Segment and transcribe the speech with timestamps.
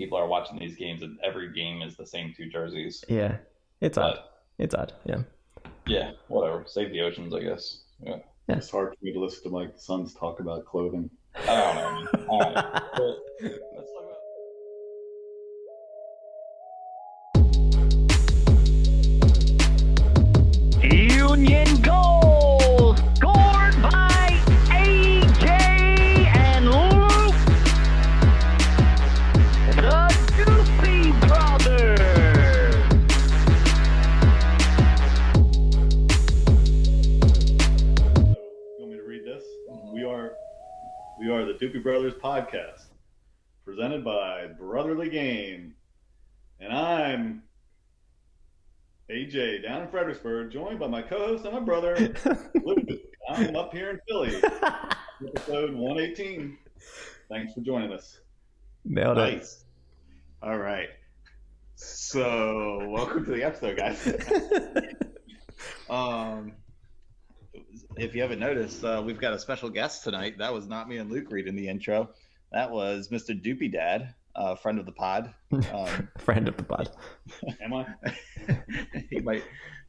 [0.00, 3.04] people are watching these games and every game is the same two jerseys.
[3.08, 3.36] Yeah,
[3.82, 4.18] it's But- odd.
[4.58, 4.92] It's odd.
[5.04, 5.22] Yeah.
[5.86, 6.64] Yeah, whatever.
[6.66, 7.82] Save the oceans, I guess.
[8.02, 8.16] Yeah.
[8.48, 11.08] It's hard for me to listen to my sons talk about clothing.
[11.34, 11.92] I don't know.
[11.92, 12.28] man.
[12.28, 12.82] All right.
[41.84, 42.86] we are the Doopy Brothers podcast,
[43.64, 45.74] presented by Brotherly Game,
[46.60, 47.42] and I'm
[49.10, 51.96] AJ down in Fredericksburg, joined by my co-host and my brother
[52.64, 52.88] Luke.
[53.28, 54.34] I'm up here in Philly,
[55.26, 56.58] episode 118.
[57.28, 58.20] Thanks for joining us.
[58.84, 59.36] Nailed it.
[59.36, 59.64] Nice.
[60.42, 60.88] All right.
[61.76, 64.06] So, welcome to the episode, guys.
[65.90, 66.52] Um,
[68.00, 70.38] if you haven't noticed, uh, we've got a special guest tonight.
[70.38, 72.10] That was not me and Luke reading the intro.
[72.52, 73.40] That was Mr.
[73.40, 75.32] Doopy Dad, uh, friend of the pod.
[75.72, 76.90] Um, Friend of the pod.
[77.62, 77.86] Am I?
[79.10, 79.42] he might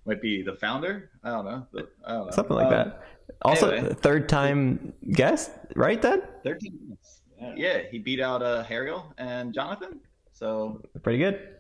[0.06, 1.12] might be the founder.
[1.24, 1.68] I don't know.
[1.72, 2.32] The- I don't know.
[2.32, 3.04] Something like Um, that.
[3.44, 3.94] Also, anyway.
[3.94, 6.02] third time guest, right?
[6.02, 7.22] Then Thirteen minutes.
[7.40, 7.54] Yeah.
[7.56, 10.00] Yeah, he beat out uh, Harriel and Jonathan.
[10.34, 11.56] So pretty good.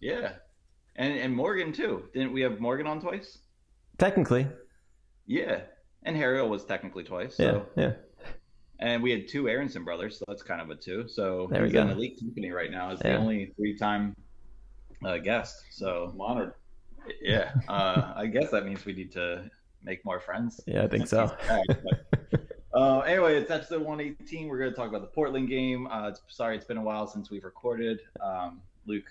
[0.00, 0.32] yeah,
[0.96, 2.08] and and Morgan too.
[2.12, 3.38] Didn't we have Morgan on twice?
[3.98, 4.48] Technically,
[5.26, 5.60] Yeah,
[6.04, 7.36] and Harriel was technically twice.
[7.38, 7.66] yeah, So.
[7.76, 7.92] yeah.
[8.80, 11.06] And we had two Aronson brothers, so that's kind of a two.
[11.08, 11.82] So There we go.
[11.82, 12.90] in elite company right now.
[12.90, 13.12] Is Yeah.
[13.12, 14.14] the only three-time
[15.04, 15.64] uh, guest.
[15.70, 16.54] So I'm honored.
[17.22, 19.48] yeah, uh, I guess that means we need to
[19.82, 20.60] make more friends.
[20.66, 21.34] Yeah, I think so.
[21.48, 22.40] But,
[22.74, 24.48] uh, anyway, it's episode 118.
[24.48, 25.86] We're going to talk about the Portland game.
[25.86, 28.00] Uh, it's, sorry, it's been a while since we've recorded.
[28.20, 29.04] Um, Luke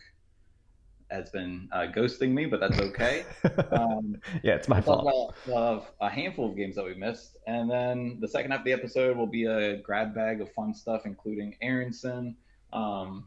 [1.13, 3.25] has been uh, ghosting me, but that's okay.
[3.71, 5.33] Um, yeah, it's my fault.
[5.45, 8.65] about uh, a handful of games that we missed, and then the second half of
[8.65, 12.35] the episode will be a grab bag of fun stuff, including Aronson,
[12.71, 13.25] um,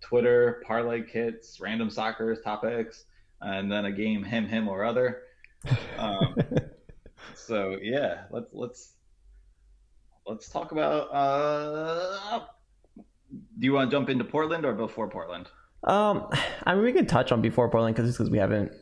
[0.00, 3.04] Twitter, parlay kits, random soccer topics,
[3.40, 5.22] and then a game him, him, or other.
[5.98, 6.36] Um,
[7.34, 8.92] so yeah, let's let's
[10.26, 11.08] let's talk about.
[11.12, 12.40] Uh,
[13.30, 15.48] do you want to jump into Portland or before Portland?
[15.84, 16.28] Um,
[16.64, 18.72] I mean, we could touch on before Portland because because we haven't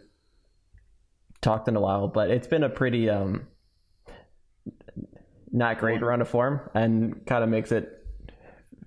[1.41, 3.47] talked in a while, but it's been a pretty um
[5.53, 7.93] not great run of form, and kind of makes it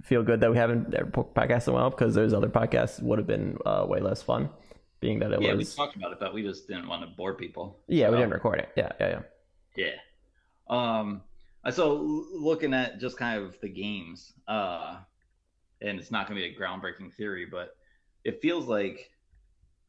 [0.03, 3.27] feel good that we haven't podcasted in a while because those other podcasts would have
[3.27, 4.49] been uh, way less fun,
[4.99, 7.07] being that it was yeah, we talked about it, but we just didn't want to
[7.15, 7.79] bore people.
[7.87, 8.69] Yeah, we didn't record it.
[8.75, 9.21] Yeah, yeah,
[9.77, 9.91] yeah.
[10.67, 10.97] Yeah.
[10.99, 11.21] Um.
[11.71, 14.97] So looking at just kind of the games, uh,
[15.81, 17.75] and it's not going to be a groundbreaking theory, but
[18.23, 19.09] it feels like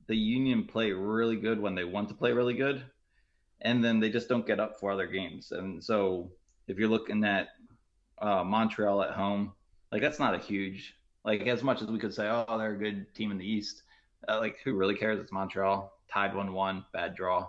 [0.07, 2.83] the Union play really good when they want to play really good,
[3.61, 5.53] and then they just don't get up for other games.
[5.53, 6.31] And so
[6.67, 7.49] if you're looking at
[8.19, 9.53] uh, Montreal at home,
[9.93, 12.79] like that's not a huge like as much as we could say, oh, they're a
[12.79, 13.83] good team in the East.
[14.29, 15.21] Uh, like who really cares?
[15.21, 17.49] It's Montreal tied one one, bad draw.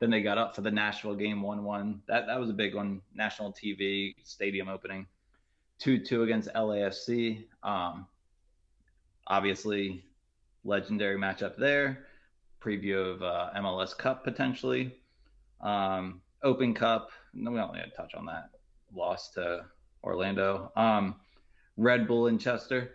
[0.00, 2.02] Then they got up for the Nashville game one one.
[2.08, 3.00] That that was a big one.
[3.14, 5.06] National TV stadium opening.
[5.78, 7.44] Two two against LAFC.
[7.62, 8.06] Um,
[9.26, 10.04] obviously,
[10.64, 12.06] legendary matchup there.
[12.62, 14.94] Preview of uh, MLS Cup potentially.
[15.60, 17.10] Um, Open Cup.
[17.34, 18.50] No, we don't need to touch on that.
[18.94, 19.64] Loss to
[20.04, 20.70] Orlando.
[20.76, 21.16] Um,
[21.76, 22.90] Red Bull in Chester.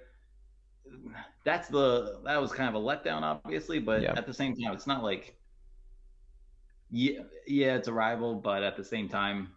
[1.44, 4.14] That's the that was kind of a letdown, obviously, but Yeah.
[4.16, 5.36] at the same time, it's not like
[6.90, 9.50] yeah, yeah, it's a rival, but at the same time,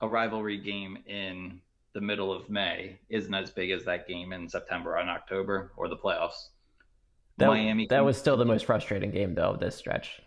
[0.00, 1.60] a rivalry game in
[1.92, 5.88] the middle of May isn't as big as that game in September and October or
[5.88, 6.48] the playoffs.
[7.40, 7.86] That, Miami.
[7.90, 10.20] that was still the most frustrating game though of this stretch.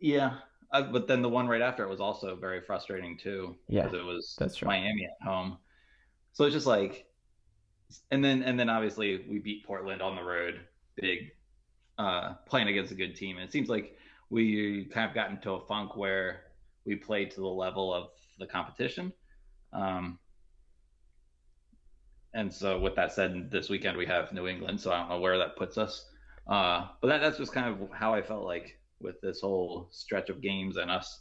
[0.00, 0.38] yeah,
[0.72, 3.56] uh, but then the one right after it was also very frustrating too.
[3.68, 4.66] Yeah, because it was that's true.
[4.66, 5.58] Miami at home.
[6.32, 7.06] So it's just like,
[8.10, 10.60] and then and then obviously we beat Portland on the road,
[10.96, 11.30] big,
[11.98, 13.36] uh, playing against a good team.
[13.36, 13.96] And it seems like
[14.30, 16.42] we kind of got into a funk where
[16.84, 18.08] we played to the level of
[18.38, 19.12] the competition.
[19.72, 20.18] Um,
[22.34, 25.20] and so with that said, this weekend we have New England, so I don't know
[25.20, 26.10] where that puts us.
[26.46, 30.28] Uh, but that, that's just kind of how I felt like with this whole stretch
[30.28, 31.20] of games and us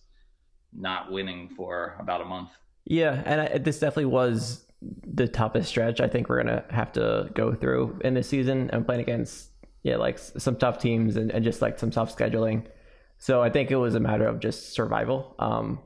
[0.73, 2.49] not winning for about a month.
[2.85, 7.29] Yeah, and I, this definitely was the toughest stretch I think we're gonna have to
[7.33, 8.69] go through in this season.
[8.71, 9.49] and playing against
[9.83, 12.65] yeah, like some tough teams and, and just like some tough scheduling.
[13.17, 15.35] So I think it was a matter of just survival.
[15.39, 15.79] Um,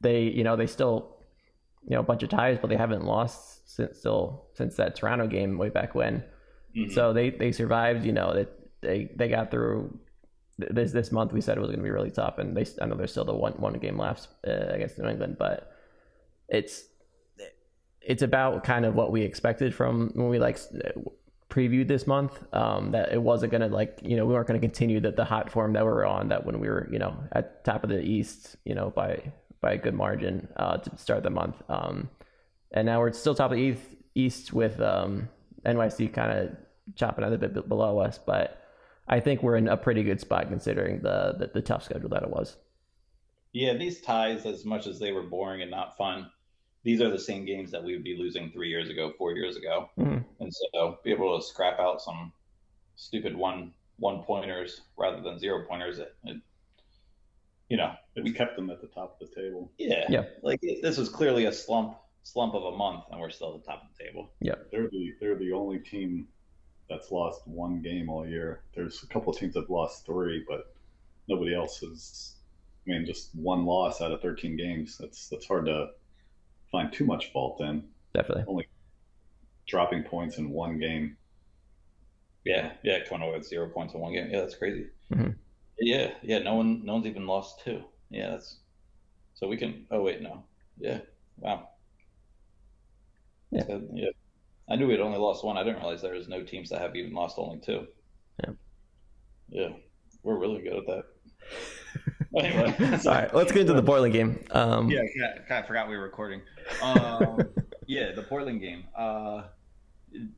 [0.00, 1.16] they you know they still
[1.84, 5.26] you know a bunch of ties, but they haven't lost since still since that Toronto
[5.26, 6.24] game way back when.
[6.76, 6.92] Mhm.
[6.92, 8.04] So they they survived.
[8.04, 9.98] You know, that they they got through
[10.58, 11.32] this this month.
[11.32, 13.24] We said it was going to be really tough, and they I know there's still
[13.24, 15.72] the one one game left uh, against New England, but
[16.48, 16.84] it's
[18.00, 20.58] it's about kind of what we expected from when we like
[21.48, 22.42] previewed this month.
[22.52, 25.12] Um, that it wasn't going to like you know we weren't going to continue the
[25.12, 26.28] the hot form that we were on.
[26.28, 29.72] That when we were you know at top of the East, you know by by
[29.74, 31.56] a good margin uh, to start the month.
[31.68, 32.10] Um,
[32.72, 33.80] and now we're still top of the East,
[34.14, 35.28] East with um,
[35.64, 36.56] NYC kind of
[36.96, 38.58] chopping out a bit below us, but
[39.08, 42.22] I think we're in a pretty good spot considering the, the the tough schedule that
[42.22, 42.56] it was.
[43.52, 46.30] Yeah, these ties, as much as they were boring and not fun,
[46.84, 49.56] these are the same games that we would be losing three years ago, four years
[49.56, 50.24] ago, Mhm.
[50.40, 52.32] and so be able to scrap out some
[52.96, 55.98] stupid one one pointers rather than zero pointers.
[55.98, 56.40] It, it,
[57.68, 59.70] you know, It's kept them at the top of the table.
[59.78, 60.24] yeah, Yeah.
[60.42, 63.62] Like it, this was clearly a slump slump of a month, and we're still at
[63.64, 64.32] the top of the table.
[64.40, 66.28] Yeah, they're the they're the only team
[66.88, 68.62] that's lost one game all year.
[68.74, 70.74] There's a couple of teams that have lost three, but
[71.28, 72.36] nobody else has.
[72.86, 74.98] I mean, just one loss out of 13 games.
[74.98, 75.90] That's that's hard to
[76.70, 77.84] find too much fault in.
[78.14, 78.44] Definitely.
[78.48, 78.68] Only
[79.66, 81.16] dropping points in one game.
[82.44, 84.28] Yeah, yeah, coming away with zero points in one game.
[84.30, 84.88] Yeah, that's crazy.
[85.12, 85.36] Mhm.
[85.78, 87.84] Yeah, yeah, no one, no one's even lost two.
[88.10, 88.58] Yeah, that's
[89.34, 89.86] so we can.
[89.90, 90.44] Oh wait, no.
[90.78, 91.00] Yeah,
[91.38, 91.68] wow.
[93.52, 93.66] Yeah.
[93.66, 94.08] So, yeah.
[94.70, 95.56] I knew we had only lost one.
[95.56, 97.86] I didn't realize there was no teams that have even lost only two.
[98.42, 98.52] Yeah.
[99.50, 99.68] Yeah,
[100.22, 101.04] we're really good at that.
[102.36, 102.74] anyway,
[103.06, 104.42] All right, let's get into the Portland game.
[104.52, 106.40] Um, Yeah, kind of, kind of forgot we were recording.
[106.82, 107.42] Um,
[107.86, 108.84] yeah, the Portland game.
[108.96, 109.42] Uh,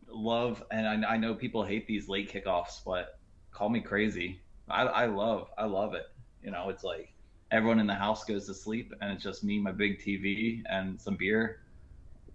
[0.09, 3.21] love, and I, I know people hate these late kickoffs, but
[3.53, 4.41] call me crazy.
[4.69, 6.07] I, I love, I love it.
[6.43, 7.13] You know, it's like
[7.53, 11.01] everyone in the house goes to sleep, and it's just me, my big TV, and
[11.01, 11.61] some beer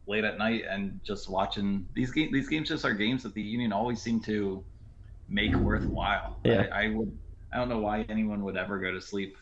[0.10, 2.34] late at night, and just watching these games.
[2.34, 4.64] These games just are games that the Union always seem to
[5.30, 6.40] make worthwhile.
[6.44, 6.66] Yeah.
[6.74, 7.18] I, I would.
[7.54, 9.38] I don't know why anyone would ever go to sleep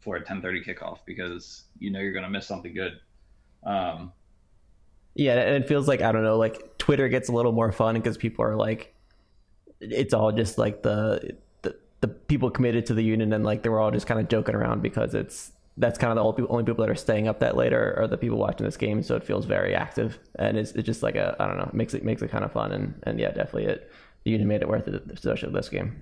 [0.00, 3.00] for a 10:30 kickoff because you know you're going to miss something good.
[3.64, 4.12] Um,
[5.14, 7.94] Yeah, and it feels like I don't know, like Twitter gets a little more fun
[7.94, 8.94] because people are like,
[9.80, 13.68] it's all just like the the, the people committed to the union and like they
[13.68, 16.84] were all just kind of joking around because it's that's kind of the only people,
[16.84, 19.24] that are staying up that late are, are the people watching this game, so it
[19.24, 22.20] feels very active and it's, it's just like a I don't know, makes it makes
[22.22, 23.90] it kind of fun and and yeah, definitely it
[24.24, 25.96] the union made it worth it, especially this game.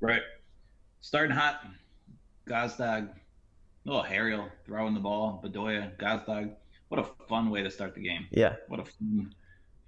[0.00, 0.22] right.
[1.00, 1.60] Starting hot,
[2.48, 3.10] Gazdag,
[3.84, 6.52] little Harriel throwing the ball, Bedoya, Gazdag.
[6.88, 8.26] What a fun way to start the game.
[8.30, 9.34] Yeah, What a fun,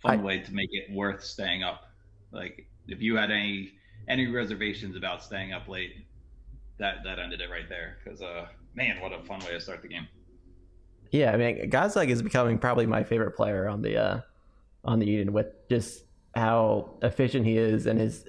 [0.02, 1.90] fun I- way to make it worth staying up.
[2.30, 3.72] Like if you had any
[4.06, 6.06] any reservations about staying up late,
[6.78, 7.98] that that ended it right there.
[8.04, 8.46] Because uh,
[8.78, 10.06] man, what a fun way to start the game.
[11.10, 14.20] Yeah, I mean, Gazdag is becoming probably my favorite player on the uh,
[14.84, 16.04] on the Union with just
[16.34, 18.25] how efficient he is and his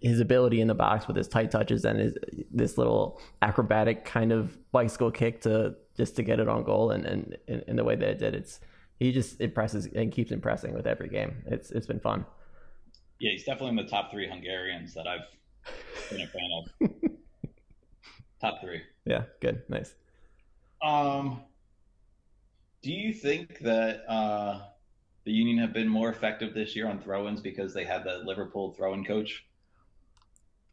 [0.00, 2.14] his ability in the box with his tight touches and his
[2.50, 7.04] this little acrobatic kind of bicycle kick to just to get it on goal and
[7.04, 8.34] and in, in the way that it did.
[8.34, 8.60] It's
[8.98, 11.42] he just impresses and keeps impressing with every game.
[11.46, 12.24] It's it's been fun.
[13.18, 15.26] yeah, he's definitely in the top three Hungarians that I've
[16.10, 17.10] been a fan of.
[18.40, 18.82] top three.
[19.04, 19.94] Yeah, good, nice.
[20.82, 21.42] Um,
[22.82, 24.60] Do you think that uh,
[25.24, 28.72] the Union have been more effective this year on throw-ins because they had the Liverpool
[28.72, 29.44] throw-in coach?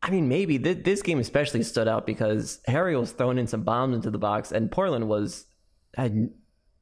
[0.02, 3.64] I mean, maybe Th- this game especially stood out because Harry was throwing in some
[3.64, 5.46] bombs into the box, and Portland was
[5.96, 6.30] had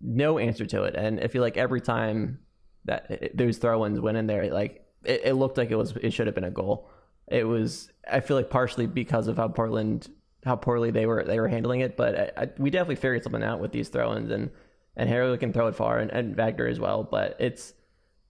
[0.02, 0.96] no answer to it.
[0.96, 2.40] And I feel like every time
[2.86, 6.12] that it, those throw-ins went in there, like it, it looked like it was it
[6.14, 6.90] should have been a goal.
[7.28, 7.90] It was.
[8.12, 10.10] I feel like partially because of how Portland
[10.46, 13.44] how poorly they were they were handling it, but I, I, we definitely figured something
[13.44, 14.52] out with these throw-ins, and
[14.96, 17.04] and Harry can throw it far, and, and Wagner as well.
[17.04, 17.74] But it's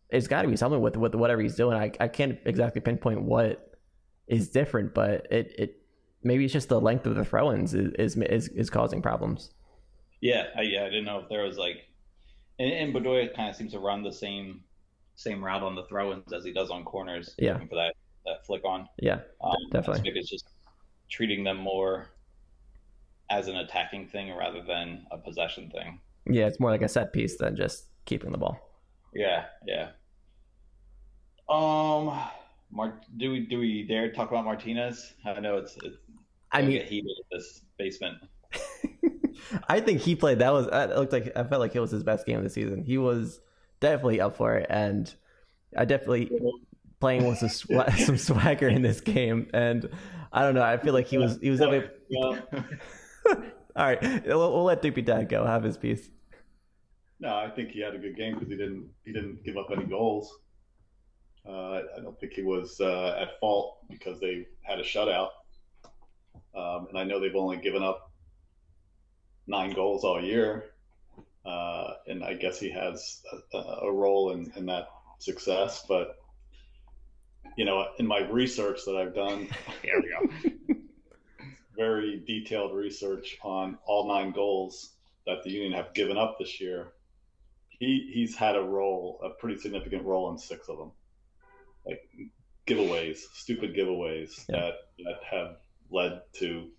[0.10, 1.78] it's got to be something with with whatever he's doing.
[1.78, 3.78] I I can't exactly pinpoint what
[4.28, 5.82] is different, but it, it
[6.24, 9.52] maybe it's just the length of the throw-ins is is is, is causing problems.
[10.22, 11.84] Yeah, I, yeah, I didn't know if there was like,
[12.58, 14.62] and, and Bedoya kind of seems to run the same
[15.16, 17.36] same route on the throw-ins as he does on corners.
[17.38, 17.58] Yeah.
[17.58, 17.94] for that
[18.26, 18.88] that flick on.
[19.00, 20.02] Yeah, Um, definitely.
[20.02, 20.48] Think it's just
[21.10, 22.08] treating them more
[23.30, 26.00] as an attacking thing rather than a possession thing.
[26.26, 28.60] yeah, it's more like a set piece than just keeping the ball.
[29.14, 29.90] Yeah, yeah.
[31.50, 32.20] Um,
[32.72, 35.14] Mar- do we do we dare talk about Martinez?
[35.26, 35.98] I know it's, it's
[36.52, 38.18] I mean, heated in this basement.
[39.70, 40.40] I think he played.
[40.40, 42.50] That was that looked like I felt like it was his best game of the
[42.50, 42.84] season.
[42.84, 43.40] He was
[43.80, 45.14] definitely up for it, and
[45.78, 46.32] I definitely
[47.00, 49.48] playing with some swa- some swagger in this game.
[49.54, 49.90] And
[50.36, 50.64] I don't know.
[50.64, 51.90] I feel like he was he was definitely.
[52.12, 52.38] Well,
[53.78, 56.10] All right, we'll, we'll let Doopy Dad go have his piece.
[57.20, 59.68] no, I think he had a good game because he didn't he didn't give up
[59.72, 60.32] any goals.
[61.48, 65.30] Uh, I don't think he was uh, at fault because they had a shutout.
[66.56, 68.12] Um, and I know they've only given up
[69.48, 70.72] nine goals all year.
[71.46, 73.22] Uh, and I guess he has
[73.54, 74.88] a, a role in, in that
[75.20, 75.86] success.
[75.88, 76.18] But,
[77.58, 79.48] you know, in my research that I've done,
[79.82, 80.76] Here we go.
[81.76, 84.92] very detailed research on all nine goals
[85.26, 86.94] that the Union have given up this year.
[87.70, 90.92] He he's had a role, a pretty significant role in six of them,
[91.86, 92.02] like
[92.68, 94.62] giveaways, stupid giveaways Yeah.
[94.62, 95.58] that that have
[95.92, 96.70] led to,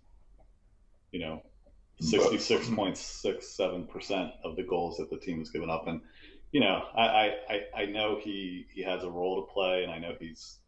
[1.12, 1.42] you know,
[2.00, 5.86] sixty six point six seven percent of the goals that the team has given up,
[5.86, 6.00] and
[6.52, 9.92] you know, I I, I, I know he he has a role to play, and
[9.92, 10.58] I know he's.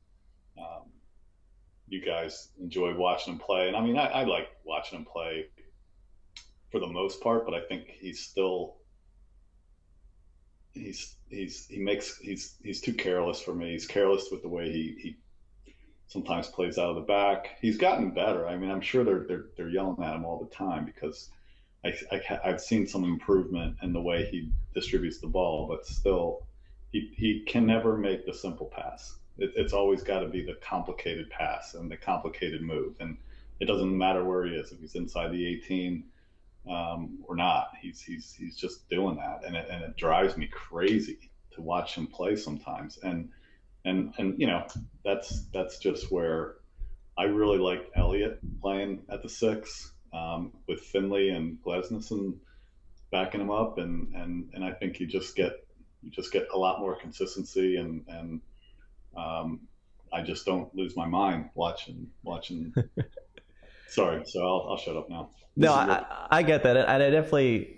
[0.59, 0.91] Um,
[1.89, 3.69] you guys enjoy watching him play.
[3.69, 5.47] And I mean, I, I like watching him play
[6.71, 8.77] for the most part, but I think he's still
[10.73, 13.73] he's he's he makes he's he's too careless for me.
[13.73, 15.17] He's careless with the way he he
[16.07, 17.59] sometimes plays out of the back.
[17.61, 18.47] He's gotten better.
[18.47, 21.31] I mean, I'm sure they're they're they're yelling at him all the time because
[21.85, 26.47] I, I I've seen some improvement in the way he distributes the ball, but still
[26.93, 29.17] he he can never make the simple pass.
[29.39, 33.17] It, it's always got to be the complicated pass and the complicated move, and
[33.61, 36.05] it doesn't matter where he is if he's inside the 18
[36.69, 37.73] um, or not.
[37.81, 41.95] He's he's he's just doing that, and it, and it drives me crazy to watch
[41.95, 42.99] him play sometimes.
[43.03, 43.31] And
[43.85, 44.67] and and you know
[45.05, 46.57] that's that's just where
[47.17, 52.37] I really liked Elliott playing at the six um, with Finley and Glesnison
[53.11, 55.65] backing him up, and and and I think you just get
[56.03, 58.41] you just get a lot more consistency and and
[59.19, 59.61] um,
[60.13, 62.73] I just don't lose my mind watching watching.
[63.89, 65.31] Sorry, so I'll, I'll shut up now.
[65.57, 67.75] No, This is your- I, I get that, and I definitely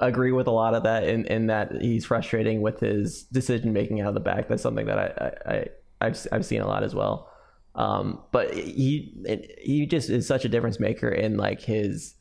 [0.00, 1.04] agree with a lot of that.
[1.04, 4.48] In, in that he's frustrating with his decision making out of the back.
[4.48, 5.06] That's something that I,
[5.50, 5.66] I, I
[6.00, 7.30] I've I've seen a lot as well.
[7.74, 9.12] Um, but he
[9.60, 12.14] he just is such a difference maker in like his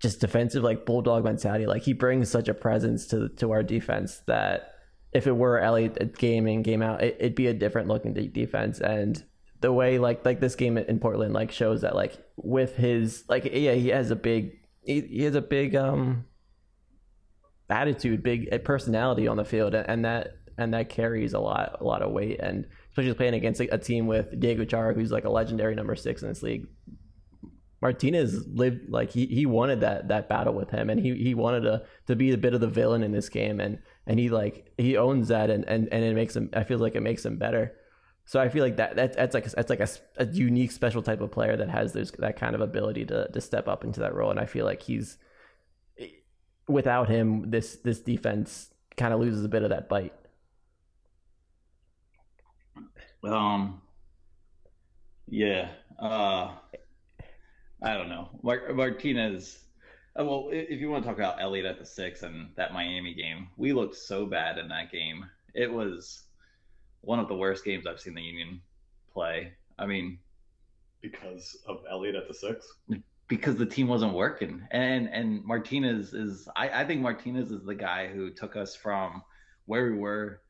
[0.00, 1.66] just defensive like bulldog mentality.
[1.66, 4.74] Like he brings such a presence to to our defense that
[5.12, 8.28] if it were Elliott game in game out, it, it'd be a different looking de-
[8.28, 8.80] defense.
[8.80, 9.22] And
[9.60, 13.44] the way like like this game in Portland like shows that like with his like
[13.44, 16.24] yeah he has a big he, he has a big um
[17.70, 22.02] attitude, big personality on the field, and that and that carries a lot a lot
[22.02, 22.40] of weight.
[22.40, 25.94] And especially playing against a, a team with Diego Chara, who's like a legendary number
[25.94, 26.66] six in this league.
[27.80, 31.60] Martinez lived like he, he wanted that that battle with him, and he, he wanted
[31.62, 34.72] to to be a bit of the villain in this game, and and he like
[34.76, 36.50] he owns that, and and, and it makes him.
[36.54, 37.72] I feel like it makes him better.
[38.24, 41.20] So I feel like that, that that's like that's like a, a unique special type
[41.20, 44.14] of player that has those that kind of ability to to step up into that
[44.14, 45.16] role, and I feel like he's
[46.68, 50.12] without him, this this defense kind of loses a bit of that bite.
[53.24, 53.82] Um.
[55.26, 55.70] Yeah.
[55.98, 56.54] Uh.
[57.82, 58.30] I don't know.
[58.42, 59.58] Mar- Martinez.
[60.18, 63.14] uh, Well, if you want to talk about Elliott at the six and that Miami
[63.14, 65.24] game, we looked so bad in that game.
[65.54, 66.24] It was
[67.02, 68.60] one of the worst games I've seen the Union
[69.12, 69.52] play.
[69.78, 70.18] I mean,
[71.00, 72.66] because of Elliott at the six.
[73.28, 74.66] because the team wasn't working.
[74.72, 79.22] And and Martinez is I, I think Martinez is the guy who took us from
[79.66, 80.40] where we were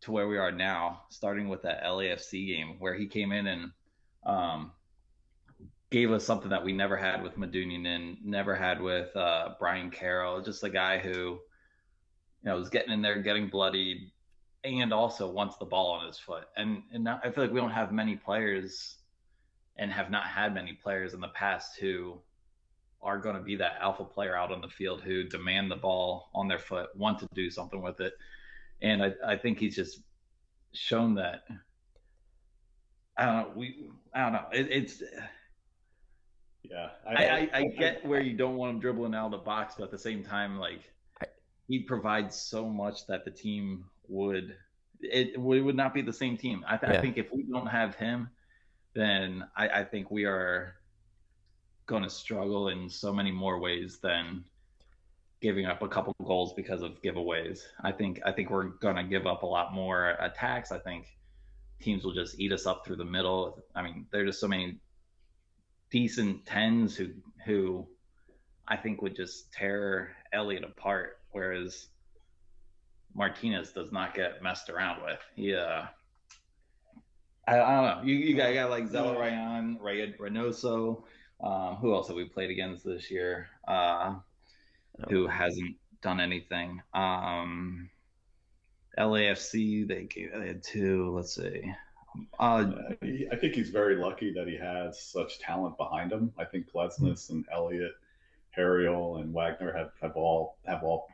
[0.00, 3.70] to where we are now, starting with that LAFC game where he came in and
[4.26, 4.72] um
[5.90, 9.90] gave us something that we never had with Medunjanin and never had with uh Brian
[9.90, 11.40] Carroll, just a guy who you
[12.44, 14.10] know was getting in there, getting bloodied,
[14.64, 16.44] and also wants the ball on his foot.
[16.56, 18.96] And and now I feel like we don't have many players
[19.76, 22.20] and have not had many players in the past who
[23.02, 26.30] are going to be that alpha player out on the field who demand the ball
[26.34, 28.12] on their foot, want to do something with it.
[28.82, 30.00] And I, I think he's just
[30.72, 31.44] shown that.
[33.16, 33.52] I don't know.
[33.56, 34.46] We, I don't know.
[34.52, 35.02] It, it's,
[36.62, 39.74] Yeah, I, I, I get where you don't want him dribbling out of the box,
[39.78, 40.92] but at the same time, like
[41.68, 44.56] he provides so much that the team would,
[45.00, 46.64] it, we would not be the same team.
[46.68, 46.98] I, th- Yeah.
[46.98, 48.28] I think if we don't have him,
[48.94, 50.74] then I, I think we are
[51.86, 54.44] going to struggle in so many more ways than
[55.40, 57.60] giving up a couple goals because of giveaways.
[57.82, 60.70] I think I think we're going to give up a lot more attacks.
[60.70, 61.06] I think
[61.80, 63.58] teams will just eat us up through the middle.
[63.74, 64.78] I mean, there's just so many
[65.90, 67.08] decent tens who
[67.44, 67.86] who
[68.68, 71.88] I think would just tear Elliott apart, whereas
[73.14, 75.18] Martinez does not get messed around with.
[75.34, 75.84] He uh
[77.46, 78.02] I, I don't know.
[78.04, 81.02] You, you got, got like Zella Ryan, Ray Reynoso.
[81.42, 83.48] Um, who else have we played against this year?
[83.66, 84.16] Uh,
[85.08, 86.82] who hasn't done anything?
[86.92, 87.88] Um,
[88.98, 91.14] LAFC, they gave they had two.
[91.14, 91.72] Let's see.
[92.38, 92.94] Uh, Uh,
[93.32, 96.32] I think he's very lucky that he has such talent behind him.
[96.38, 97.92] I think Glesnes and Elliott,
[98.50, 101.08] Harriel, and Wagner have, have all have all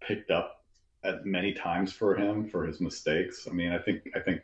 [0.00, 0.64] picked up
[1.04, 3.46] at many times for him for his mistakes.
[3.50, 4.42] I mean, I think I think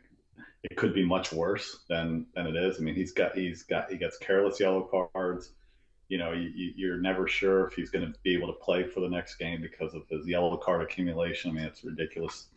[0.63, 2.77] it could be much worse than than it is.
[2.79, 5.51] I mean, he's got he's got he gets careless yellow cards.
[6.07, 8.83] You know, you, you- you're never sure if he's going to be able to play
[8.83, 11.51] for the next game because of his yellow card accumulation.
[11.51, 12.47] I mean, it's ridiculous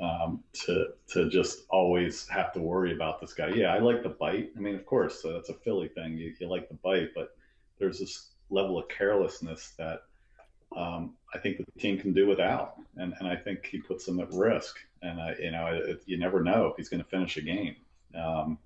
[0.00, 3.48] um, to to just always have to worry about this guy.
[3.48, 4.50] Yeah, I like the bite.
[4.56, 6.16] I mean, of course, uh, that's a Philly thing.
[6.16, 7.36] You, you like the bite, but
[7.78, 10.02] there's this level of carelessness that
[10.76, 14.20] um, I think the team can do without, and and I think he puts them
[14.20, 14.78] at risk.
[15.02, 17.76] And I, you know, you never know if he's going to finish a game.
[18.14, 18.58] Um,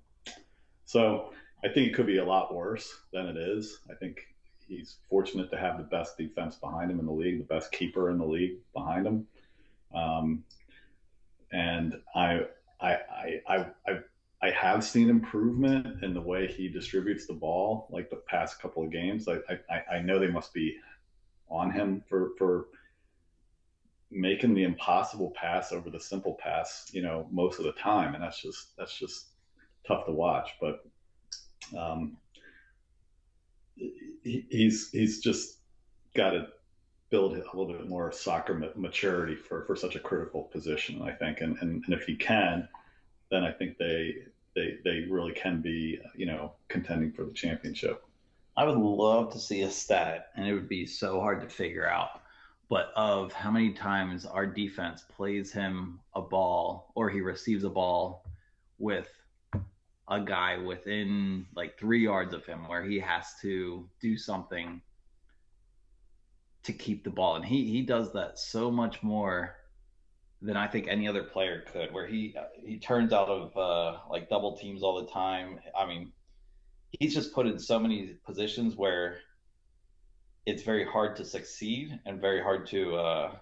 [0.85, 1.31] so
[1.63, 3.79] I think it could be a lot worse than it is.
[3.89, 4.27] I think
[4.67, 8.09] he's fortunate to have the best defense behind him in the league, the best keeper
[8.09, 9.27] in the league behind him.
[9.93, 10.43] Um,
[11.55, 12.41] and I,
[12.81, 12.97] I,
[13.47, 13.99] I, I,
[14.41, 18.83] I, have seen improvement in the way he distributes the ball, like the past couple
[18.83, 19.29] of games.
[19.29, 19.37] I,
[19.69, 20.75] I, I know they must be
[21.49, 22.67] on him for for
[24.11, 28.23] making the impossible pass over the simple pass, you know, most of the time, and
[28.23, 29.27] that's just that's just
[29.87, 30.49] tough to watch.
[30.59, 30.83] But
[31.77, 32.17] um,
[33.77, 35.59] he, he's he's just
[36.15, 36.47] got to
[37.09, 41.11] build a little bit more soccer ma- maturity for, for such a critical position, I
[41.11, 41.41] think.
[41.41, 42.67] And, and, and if he can,
[43.29, 44.15] then I think they,
[44.55, 48.03] they, they really can be, you know, contending for the championship.
[48.57, 51.87] I would love to see a stat, and it would be so hard to figure
[51.87, 52.21] out,
[52.69, 57.69] but of how many times our defense plays him a ball or he receives a
[57.69, 58.25] ball
[58.79, 59.09] with
[60.07, 64.81] a guy within like three yards of him where he has to do something
[66.65, 67.35] to keep the ball.
[67.35, 69.55] And he, he does that so much more
[70.41, 74.29] than I think any other player could, where he he turns out of uh, like
[74.29, 75.59] double teams all the time.
[75.77, 76.11] I mean,
[76.99, 79.19] he's just put in so many positions where
[80.45, 83.35] it's very hard to succeed and very hard to uh,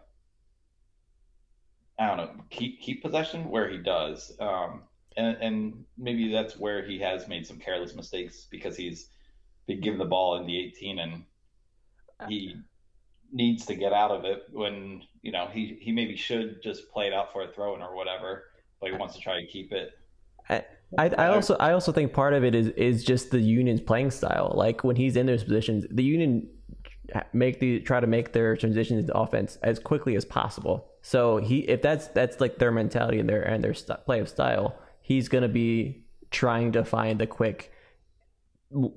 [1.99, 4.31] I don't know keep keep possession where he does.
[4.39, 4.83] Um,
[5.15, 9.09] and, and maybe that's where he has made some careless mistakes because he's
[9.67, 11.23] been given the ball in the 18 and
[12.27, 12.55] he
[13.33, 17.07] needs to get out of it when you know he he maybe should just play
[17.07, 18.45] it out for a throw in or whatever,
[18.79, 19.91] but he wants to try to keep it.
[20.97, 24.11] I, I also I also think part of it is is just the union's playing
[24.11, 24.53] style.
[24.55, 26.47] Like when he's in those positions, the union
[27.33, 30.87] make the try to make their transitions into offense as quickly as possible.
[31.01, 34.29] So he if that's that's like their mentality and their and their st- play of
[34.29, 37.71] style, he's gonna be trying to find the quick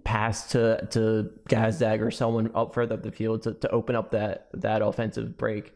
[0.04, 4.10] pass to to Gazdag or someone up further up the field to, to open up
[4.12, 5.72] that that offensive break,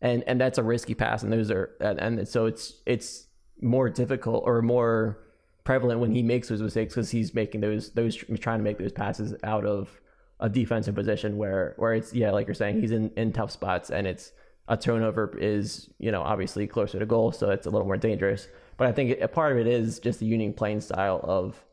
[0.00, 3.26] and and that's a risky pass, and those are and, and so it's it's
[3.60, 5.18] more difficult or more
[5.64, 8.92] prevalent when he makes those mistakes because he's making those those trying to make those
[8.92, 10.00] passes out of
[10.40, 13.90] a defensive position where where it's yeah like you're saying he's in in tough spots
[13.90, 14.32] and it's
[14.68, 18.48] a turnover is you know obviously closer to goal so it's a little more dangerous.
[18.76, 21.64] But I think a part of it is just the Union playing style of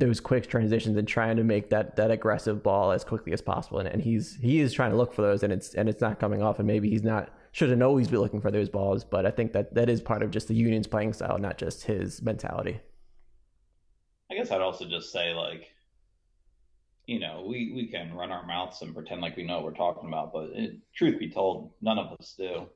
[0.00, 3.78] those quick transitions and trying to make that that aggressive ball as quickly as possible
[3.78, 6.18] and, and he's he is trying to look for those and it's and it's not
[6.18, 9.30] coming off and maybe he's not shouldn't always be looking for those balls but I
[9.30, 12.80] think that that is part of just the Union's playing style not just his mentality
[14.30, 15.70] I guess I'd also just say like
[17.10, 19.74] you know, we, we can run our mouths and pretend like we know what we're
[19.74, 22.68] talking about, but it, truth be told, none of us do.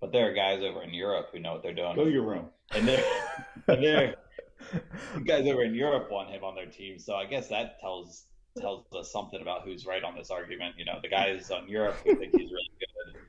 [0.00, 1.94] But there are guys over in Europe who know what they're doing.
[1.94, 2.46] Go to your room.
[2.74, 3.04] And they're,
[3.68, 4.14] and they're
[5.24, 6.98] guys over in Europe want him on their team.
[6.98, 8.24] So I guess that tells
[8.58, 10.74] tells us something about who's right on this argument.
[10.78, 13.20] You know, the guys on Europe who think he's really good,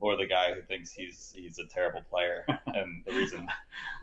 [0.00, 2.44] or the guy who thinks he's he's a terrible player.
[2.66, 3.48] And the reason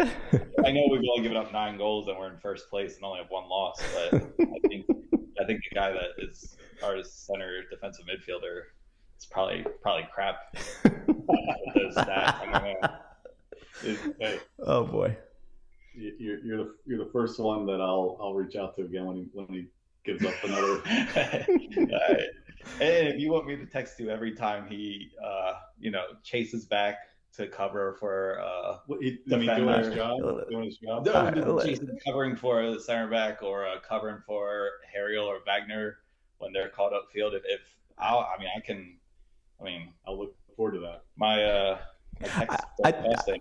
[0.02, 3.20] I know we've only given up nine goals and we're in first place and only
[3.20, 4.86] have one loss, but I think
[5.40, 8.64] I think the guy that is our center defensive midfielder
[9.18, 10.56] is probably probably crap.
[11.76, 12.36] those stats.
[14.22, 15.16] I oh boy
[15.96, 19.16] you're, you're the you're the first one that I'll I'll reach out to again when
[19.18, 19.68] he when he
[20.06, 20.82] gives up another.
[21.78, 22.30] Alright.
[22.82, 26.66] And if you want me to text you every time he, uh, you know, chases
[26.66, 26.98] back
[27.34, 31.06] to cover for, uh, What, he, I mean, doing his job, doing his job.
[31.06, 35.98] no, chasing, covering for the center back or uh, covering for Harriel or Wagner
[36.38, 37.36] when they're called upfield.
[37.36, 37.62] If, if
[37.98, 38.98] I'll, I mean, I can,
[39.60, 41.04] I mean, I'll look forward to that.
[41.18, 42.94] my, uh, my text I, I,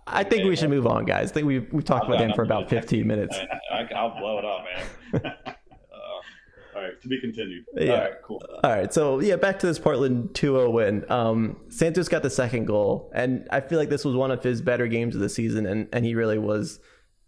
[0.06, 2.42] I think we should move on guys I think we've, we've talked about him for
[2.42, 3.36] about 15 minutes
[3.70, 5.32] I, I, I'll blow it up, man.
[5.94, 7.64] Uh, All right, to be continued.
[7.76, 7.92] Yeah.
[7.92, 8.42] All right, cool.
[8.64, 11.04] All right, so yeah, back to this Portland 2-0 win.
[11.08, 14.60] Um, Santos got the second goal, and I feel like this was one of his
[14.60, 16.80] better games of the season, and, and he really was,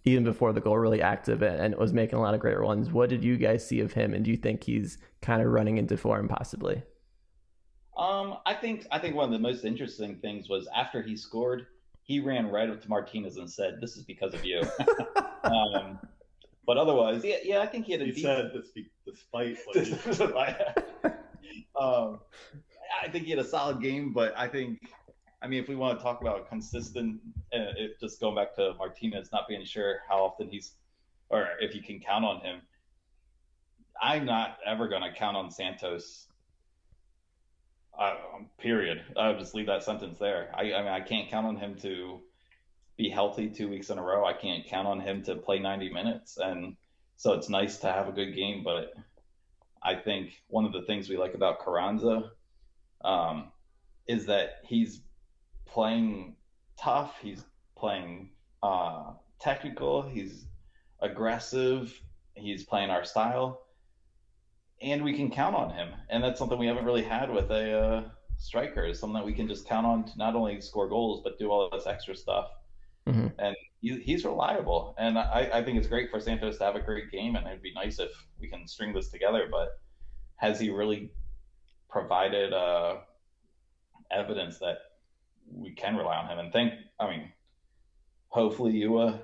[0.04, 2.90] even before the goal, really active and, and was making a lot of great runs.
[2.90, 5.78] What did you guys see of him, and do you think he's kind of running
[5.78, 6.82] into form possibly?
[7.96, 11.66] Um, I think I think one of the most interesting things was after he scored,
[12.02, 14.62] he ran right up to Martinez and said, "This is because of you."
[15.44, 15.98] um,
[16.66, 19.56] but otherwise, yeah, yeah, I think he had a He decent- said this be, despite
[20.35, 20.59] like,
[21.80, 22.20] um,
[23.02, 24.80] I think he had a solid game, but I think,
[25.40, 27.20] I mean, if we want to talk about consistent,
[27.54, 30.72] uh, it, just going back to Martinez not being sure how often he's,
[31.30, 32.61] or if you can count on him,
[34.02, 36.26] I'm not ever going to count on Santos.
[37.98, 38.14] Uh,
[38.59, 39.02] period.
[39.16, 40.50] I'll just leave that sentence there.
[40.54, 42.20] I, I mean, I can't count on him to
[42.98, 44.24] be healthy two weeks in a row.
[44.24, 46.76] I can't count on him to play 90 minutes, and
[47.16, 48.92] so it's nice to have a good game, but
[49.82, 52.32] I think one of the things we like about Carranza
[53.04, 53.52] um,
[54.06, 55.00] is that he's
[55.64, 56.37] playing
[56.78, 57.14] tough.
[57.22, 57.44] He's
[57.76, 58.30] playing
[58.62, 60.02] uh, technical.
[60.02, 60.46] He's
[61.00, 61.98] aggressive.
[62.35, 63.62] He's playing our style,
[64.83, 65.89] and we can count on him.
[66.11, 68.05] And that's something we haven't really had with a uh,
[68.39, 68.85] striker.
[68.85, 71.51] Is something that we can just count on to not only score goals but do
[71.51, 72.49] all this extra stuff.
[73.07, 73.33] Mhm.
[73.39, 74.95] And he, he's reliable.
[74.99, 77.37] And I, I think it's great for Santos to have a great game.
[77.37, 78.11] And it'd be nice if
[78.41, 79.49] we can string this together.
[79.51, 79.79] But
[80.37, 81.11] has he really
[81.89, 82.97] provided uh,
[84.11, 84.79] evidence that
[85.51, 86.39] we can rely on him?
[86.39, 87.33] And think, I mean,
[88.29, 89.19] hopefully you uh,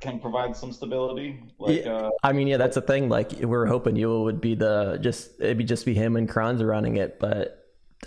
[0.00, 1.40] can provide some stability.
[1.58, 1.92] Like, Yeah.
[1.92, 3.08] uh, I mean, yeah, that's the thing.
[3.08, 6.28] Like we we're hoping Uhre would be the just it'd be just be him and
[6.28, 7.62] Kranz running it, but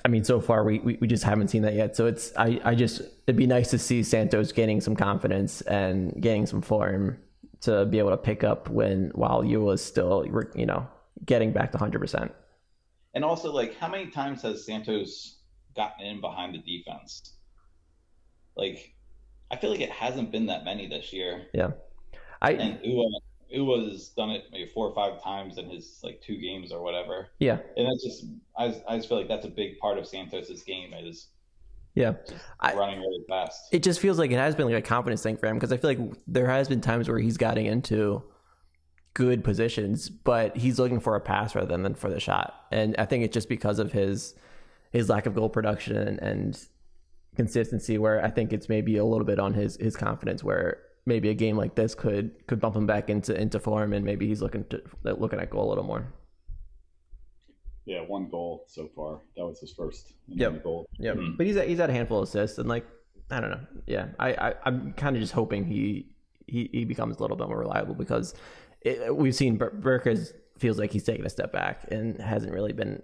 [0.05, 1.95] I mean, so far we, we, we just haven't seen that yet.
[1.95, 6.13] So it's I, I just it'd be nice to see Santos gaining some confidence and
[6.21, 7.17] gaining some form
[7.61, 10.87] to be able to pick up when while Uhre is still you know
[11.25, 12.31] getting back to hundred percent.
[13.15, 15.39] And also, like, how many times has Santos
[15.75, 17.33] gotten in behind the defense?
[18.55, 18.93] Like,
[19.51, 21.47] I feel like it hasn't been that many this year.
[21.53, 21.71] Yeah,
[22.41, 23.19] I And Uhre,
[23.55, 27.29] Uhre's done it maybe four or five times in his like two games or whatever.
[27.39, 28.25] yeah And that's just,
[28.57, 31.27] I, just- I just feel like that's a big part of Santos's game is
[31.95, 32.13] yeah.
[32.59, 33.73] I- running really fast.
[33.73, 35.77] it just feels like it has been like a confidence thing for him because I
[35.77, 38.23] feel like there has been times where he's gotten into
[39.15, 42.53] good positions, but he's looking for a pass rather than for the shot.
[42.71, 44.35] And I think it's just because of his
[44.91, 46.65] his lack of goal production and, and
[47.43, 50.67] consistency where I think it's maybe a little bit on his his confidence where
[51.05, 54.27] maybe a game like this could could bump him back into into form and maybe
[54.27, 54.77] he's looking to
[55.23, 56.03] looking at goal a little more.
[57.85, 59.21] yeah, one goal so far.
[59.35, 60.63] That was his first Yep.
[60.63, 60.85] goal.
[60.99, 61.37] Yeah, Mhm.
[61.37, 62.85] but he's at, he's had a handful of assists, and like
[63.31, 63.65] I don't know.
[63.87, 66.07] Yeah, I, I I'm kind of just hoping he,
[66.47, 68.33] he he becomes a little bit more reliable because
[68.81, 70.01] it, we've seen Ber-
[70.57, 73.01] feels like he's taken a step back and hasn't really been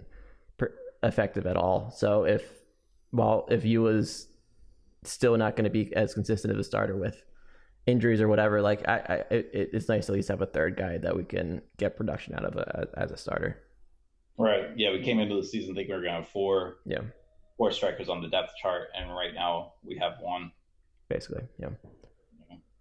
[0.58, 1.90] per- effective at all.
[1.90, 2.42] So if
[3.16, 4.28] well if he was
[5.04, 7.22] still not going to be as consistent as a starter with
[7.86, 10.76] injuries or whatever, like I, I it, it's nice to at least have a third
[10.76, 13.62] guy that we can get production out of a, as a starter.
[14.38, 14.66] Right.
[14.76, 17.00] Yeah, we came into the season thinking we were going to have four, Yeah,
[17.56, 20.52] four strikers on the depth chart, and right now we have one.
[21.08, 21.44] basically.
[21.58, 21.70] Yeah.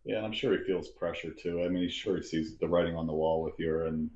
[0.08, 1.64] Yeah, and I'm sure he feels pressure too.
[1.64, 4.10] I mean, he's sure he sees the writing on the wall with your and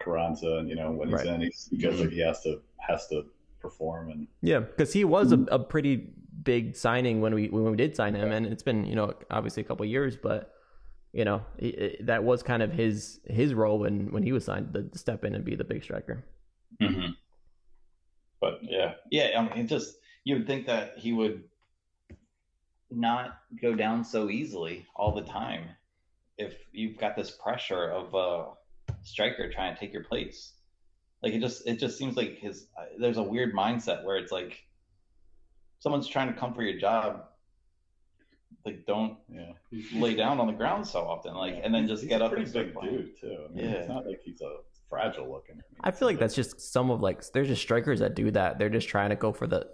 [0.00, 1.26] Carranza, and you know when he's Right.
[1.26, 3.26] in, he's, he feels like he has to has to
[3.66, 4.10] perform.
[4.10, 6.10] And Yeah, because he was a, a pretty
[6.42, 9.62] big signing when we when we did sign him, and it's been you know obviously
[9.62, 10.52] a couple of years, but
[11.12, 14.44] you know it, it- that was kind of his his role when when he was
[14.44, 16.24] signed to, to step in and be the big striker.
[16.80, 17.12] Mm-hmm.
[18.40, 19.28] But yeah, yeah.
[19.38, 21.44] I mean, just you would think that he would
[22.90, 25.64] not go down so easily all the time
[26.38, 28.50] if you've got this pressure of a
[29.02, 30.52] striker trying to take your place.
[31.22, 34.30] Like it just it just seems like his uh, there's a weird mindset where it's
[34.32, 34.62] like
[35.78, 37.24] someone's trying to come for your job.
[38.64, 39.52] Like don't yeah,
[39.94, 42.30] lay down on the ground so often, like and then just he's get a up
[42.32, 42.96] pretty and start big playing.
[42.96, 43.36] dude too.
[43.48, 43.70] I mean, Yeah.
[43.72, 44.56] it's not like he's a
[44.90, 45.60] fragile looking.
[45.82, 48.58] I feel like that's just some of like there's just strikers that do that.
[48.58, 49.66] They're just trying to go for the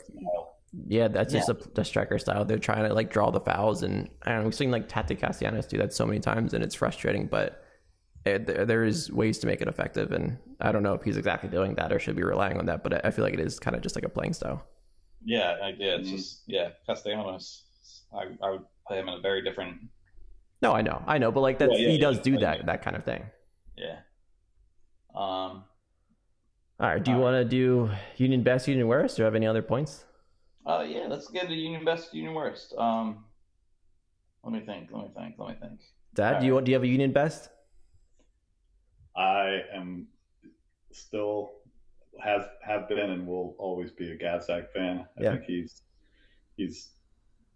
[0.89, 1.09] yeah.
[1.09, 2.45] That's just a, the striker style.
[2.45, 4.45] They're trying to like draw the fouls, and I don't know.
[4.45, 7.27] We've seen like Tati Castellanos do that so many times, and it's frustrating.
[7.27, 7.62] But
[8.25, 11.17] it, there, there is ways to make it effective, and I don't know if he's
[11.17, 12.83] exactly doing that or should be relying on that.
[12.83, 14.65] But I, I feel like it is kind of just like a playing style.
[15.25, 16.17] Yeah, I, yeah, it's Mhm.
[16.17, 17.65] just yeah, Castellanos.
[18.15, 19.79] I, I would play him in a very different.
[20.61, 22.23] No, I know, I know, but like that, Yeah, yeah, he does yeah.
[22.23, 23.25] do that that kind of thing.
[23.77, 23.99] Yeah.
[25.15, 25.65] Um.
[26.81, 29.47] All right, do you All want to do Union Best, Union Worst, or have any
[29.47, 30.05] other points?
[30.67, 30.85] Uh.
[30.89, 31.07] Yeah.
[31.09, 32.75] Let's get to Union Best, Union Worst.
[32.79, 33.25] Um.
[34.45, 34.89] Let me think.
[34.93, 35.35] Let me think.
[35.39, 35.81] Let me think.
[36.15, 36.67] Dad, do you want?
[36.67, 37.49] Do you have a Union Best?
[39.17, 40.09] I am
[40.91, 41.53] still
[42.23, 45.07] has have been and will always be a Gazdag fan.
[45.19, 45.31] I Yeah.
[45.33, 45.83] think he's
[46.57, 46.91] he's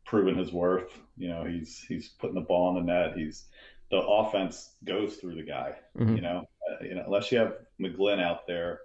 [0.04, 0.98] proven his worth.
[1.16, 3.16] You know, he's he's putting the ball in the net.
[3.16, 3.48] He's
[3.90, 5.76] the offense goes through the guy.
[5.96, 6.16] Mhm.
[6.16, 8.80] You know, uh, you know, unless you have McGlynn out there,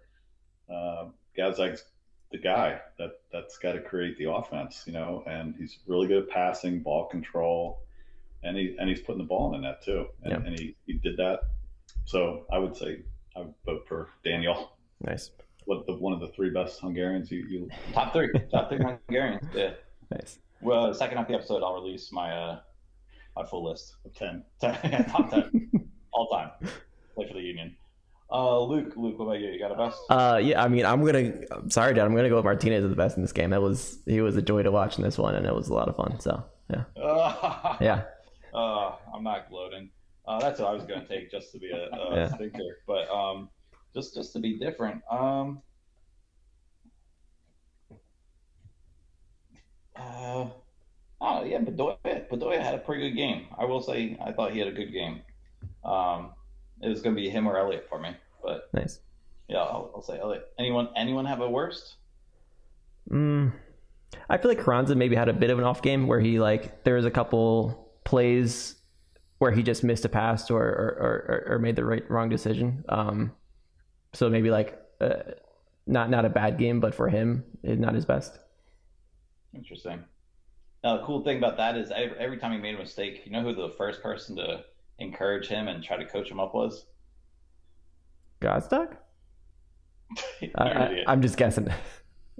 [0.69, 1.85] uh, Gazdag's
[2.31, 4.83] the guy that that's got to create the offense.
[4.85, 7.81] You know, and he's really good at passing, ball control,
[8.43, 10.07] and he and he's putting the ball in the net too.
[10.23, 10.49] And, Yeah.
[10.49, 11.41] and he he did that.
[12.05, 13.03] So I would say
[13.35, 14.71] I would vote for Daniel.
[15.01, 15.31] Nice,
[15.65, 19.47] What the one of the three best Hungarians you, you Top three, top three Hungarians.
[19.53, 19.71] Yeah.
[20.11, 20.39] nice.
[20.61, 22.59] Well, the second half of the episode, I'll release my uh,
[23.35, 23.95] my full list.
[24.05, 24.43] of ten.
[24.61, 25.69] top ten
[26.11, 26.51] all time.
[27.15, 27.75] Play for the Union.
[28.31, 29.49] Uh, Luke, Luke, what about you?
[29.49, 29.99] You got a best?
[30.09, 31.33] Uh, yeah, I mean, I'm gonna.
[31.51, 32.05] I'm sorry, Dad.
[32.05, 33.49] I'm gonna go with Martinez as the best in this game.
[33.49, 35.73] That was he was a joy to watch in this one, and it was a
[35.73, 36.19] lot of fun.
[36.19, 38.03] So yeah, Uh, yeah,
[38.53, 39.89] uh, I'm not gloating.
[40.27, 42.35] Uh, that's what I was gonna take just to be a, a Yeah.
[42.35, 43.49] stinker, but um,
[43.93, 45.01] just just to be different.
[45.09, 45.61] Um,
[49.95, 50.45] uh,
[51.21, 51.97] oh yeah, Bedoya.
[52.29, 53.47] Bedoya had a pretty good game.
[53.57, 55.21] I will say, I thought he had a good game.
[55.83, 56.31] Um,
[56.81, 58.11] it was gonna be him or Elliot for me,
[58.43, 58.99] but nice.
[59.47, 60.51] yeah, I'll, I'll say Elliott.
[60.59, 61.95] Anyone anyone have a worst?
[63.09, 63.51] Mm,
[64.29, 66.83] I feel like Carranza maybe had a bit of an off game where he like
[66.83, 68.75] there was a couple plays
[69.41, 72.85] where he just missed a pass or or, or, or made the right wrong decision.
[72.87, 73.31] Um,
[74.13, 75.31] so maybe like uh,
[75.87, 78.37] not not a bad game, but for him, not his best.
[79.55, 80.03] Interesting.
[80.83, 83.31] Now, the cool thing about that is every, every time he made a mistake, you
[83.31, 84.63] know who the first person to
[84.99, 86.85] encourage him and try to coach him up was?
[88.41, 88.95] Godstock?
[90.55, 91.03] I, I.
[91.07, 91.67] I'm just guessing.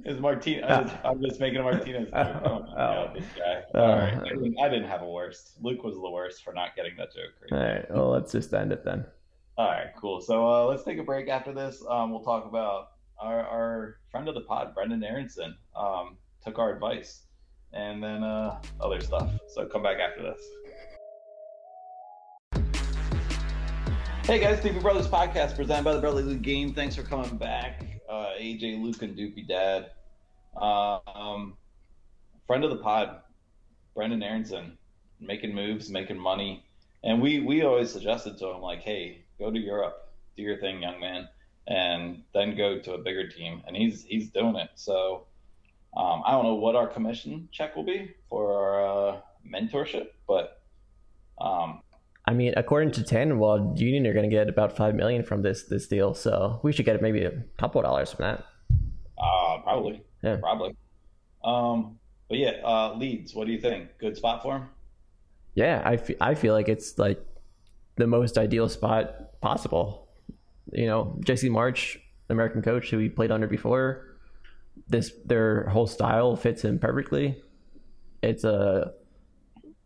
[0.04, 0.92] It's Martinez.
[1.04, 2.10] I'm just making a Martinez.
[2.10, 2.14] joke.
[2.46, 2.76] Oh, Oh.
[2.76, 3.64] God, this guy.
[3.76, 3.82] Oh.
[3.82, 4.14] All right.
[4.18, 5.52] I didn't, I didn't have a worst.
[5.62, 7.32] Luke was the worst for not getting that joke.
[7.52, 7.74] All Right?
[7.76, 9.06] right, well, let's just end it then.
[9.58, 10.22] All right, cool.
[10.22, 11.84] So uh, let's take a break after this.
[11.88, 16.74] Um, we'll talk about our, our friend of the pod, Brendan Aronson, um, took our
[16.74, 17.24] advice,
[17.74, 19.30] and then uh, other stuff.
[19.50, 20.42] So come back after this.
[24.26, 26.74] Hey guys, TV Brothers Podcast presented by the Brotherly League Game.
[26.74, 27.84] Thanks for coming back.
[28.12, 29.92] Uh, AJ, Luke, and Doopy Dad.
[30.62, 31.56] Um,
[32.46, 33.22] friend of the pod,
[33.96, 34.78] Brendan Aronson,
[35.22, 36.66] making moves, making money.
[37.06, 40.82] And we, we always suggested to him, like, hey, go to Europe, do your thing,
[40.82, 41.30] young man,
[41.70, 43.64] and then go to a bigger team.
[43.66, 44.72] And he's he's doing it.
[44.76, 45.28] So
[45.96, 50.62] um, I don't know what our commission check will be for our uh, mentorship, but
[51.40, 51.82] um,
[52.32, 55.42] I mean, according to Tan, well, Union are going to get about five million from
[55.42, 58.46] this this deal, so we should get maybe a couple of dollars from that.
[59.18, 60.38] uh, probably, Yeah.
[60.38, 60.76] probably.
[61.44, 63.90] Um, but yeah, uh, Leeds, what do you think?
[64.00, 64.64] Good spot for him?
[65.56, 67.20] Yeah, I fe- I feel like it's like
[67.98, 70.08] the most ideal spot possible.
[70.72, 71.98] You know, Jesse Marsch,
[72.30, 74.16] American coach who he played under before,
[74.88, 77.44] this their whole style fits him perfectly.
[78.24, 78.94] It's a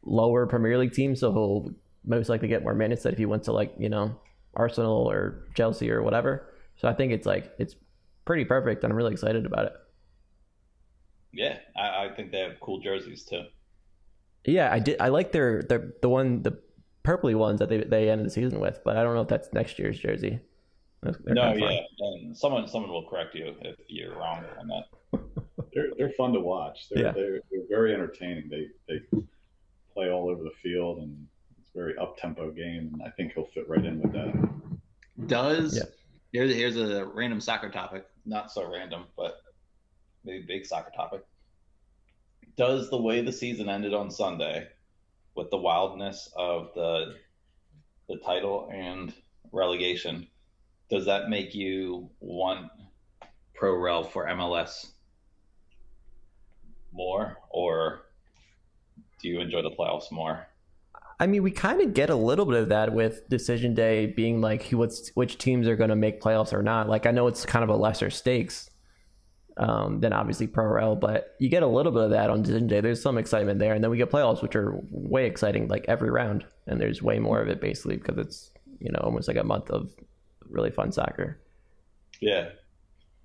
[0.03, 1.71] lower Premier League team, so he'll
[2.05, 4.15] most likely get more minutes than if he went to like you know
[4.53, 6.53] Arsenal or Chelsea or whatever.
[6.77, 7.75] So I think it's like it's
[8.25, 9.73] pretty perfect, and I'm really excited about it.
[11.33, 13.43] Yeah, I, I think they have cool jerseys too.
[14.45, 14.97] Yeah, I did.
[15.01, 16.59] I like their their the one the
[17.03, 19.51] purpley ones that they they ended the season with, but I don't know if that's
[19.53, 20.39] next year's jersey.
[21.01, 21.81] They're- they're no, kinda yeah,
[22.23, 25.19] and someone someone will correct you if you're wrong on that.
[25.73, 26.87] They're they're fun to watch.
[26.89, 27.11] They're Yeah.
[27.11, 28.49] they're, they're very entertaining.
[28.49, 29.01] They they
[29.93, 31.34] play all over the field and it's a
[31.75, 32.91] very up tempo game.
[32.93, 35.27] And I think he'll fit right in with that.
[35.27, 35.83] Does Yeah.
[36.31, 39.41] here's here's a random soccer topic, not so random, but
[40.23, 41.23] maybe big soccer topic.
[42.57, 44.67] Does the way the season ended on Sunday,
[45.35, 47.17] with the wildness of the
[48.07, 49.13] the title and
[49.51, 50.27] relegation,
[50.89, 52.71] does that make you want
[53.53, 54.91] pro rel for MLS
[56.91, 58.03] more, or
[59.21, 60.47] do you enjoy the playoffs more?
[61.19, 64.41] I mean, we kind of get a little bit of that with decision day being
[64.41, 66.89] like what's which teams are going to make playoffs or not.
[66.89, 68.69] Like I know it's kind of a lesser stakes
[69.57, 72.67] um, than obviously Pro Rel, but you get a little bit of that on decision
[72.67, 72.81] day.
[72.81, 76.11] There's some excitement there, and then we get playoffs, which are way exciting, like every
[76.11, 79.43] round, and there's way more of it basically because it's you know almost like a
[79.43, 79.91] month of
[80.49, 81.41] really fun soccer.
[82.19, 82.49] Yeah,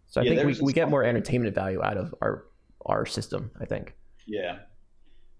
[0.06, 2.44] So I Yeah, think we, we get more entertainment value out of our
[2.86, 3.50] our system.
[3.60, 3.94] I think.
[4.26, 4.60] Yeah.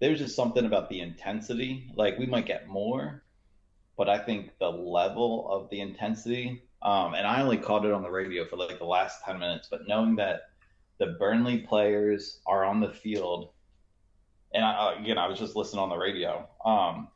[0.01, 1.91] There's just something about the intensity.
[1.95, 3.23] Like we might get more,
[3.95, 8.01] but I think the level of the intensity, um, and I only caught it on
[8.01, 10.41] the radio for like the last 10 minutes, but knowing that
[10.97, 13.51] the Burnley players are on the field,
[14.53, 17.07] and I, again, I was just listening on the radio, um,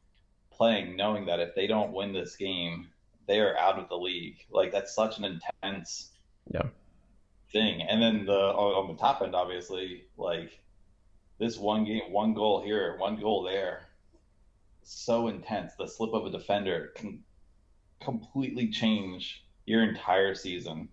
[0.51, 2.87] playing, knowing that if they don't win this game,
[3.27, 4.37] they are out of the league.
[4.51, 6.11] Like that's such an intense
[6.53, 6.69] Yeah.
[7.51, 7.81] thing.
[7.81, 10.61] And then the on the top end, obviously, like
[11.39, 13.87] this one game, one goal here, one goal there,
[14.83, 15.73] so intense.
[15.77, 17.23] The slip of a defender can
[18.01, 20.89] completely change your entire season.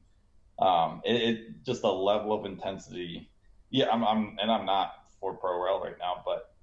[0.59, 3.31] Um, it, it just a level of intensity.
[3.71, 6.55] Yeah, I'm, I'm, and I'm not for pro rel right now, but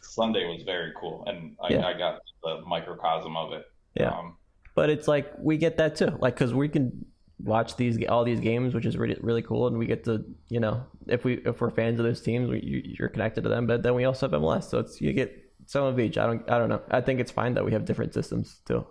[0.00, 1.86] Sunday was very cool, and I, Yeah.
[1.86, 3.66] I got the microcosm of it.
[3.94, 4.10] Yeah.
[4.10, 4.36] Um,
[4.74, 7.04] But it's like we get that too, like because we can
[7.42, 10.60] watch these all these games, which is really really cool, and we get to you
[10.60, 13.66] know if we if we're fans of those teams, we, you, you're connected to them.
[13.66, 15.34] But then we also have MLS, so it's you get
[15.66, 16.18] some of each.
[16.18, 16.82] I don't I don't know.
[16.90, 18.86] I think it's fine that we have different systems too.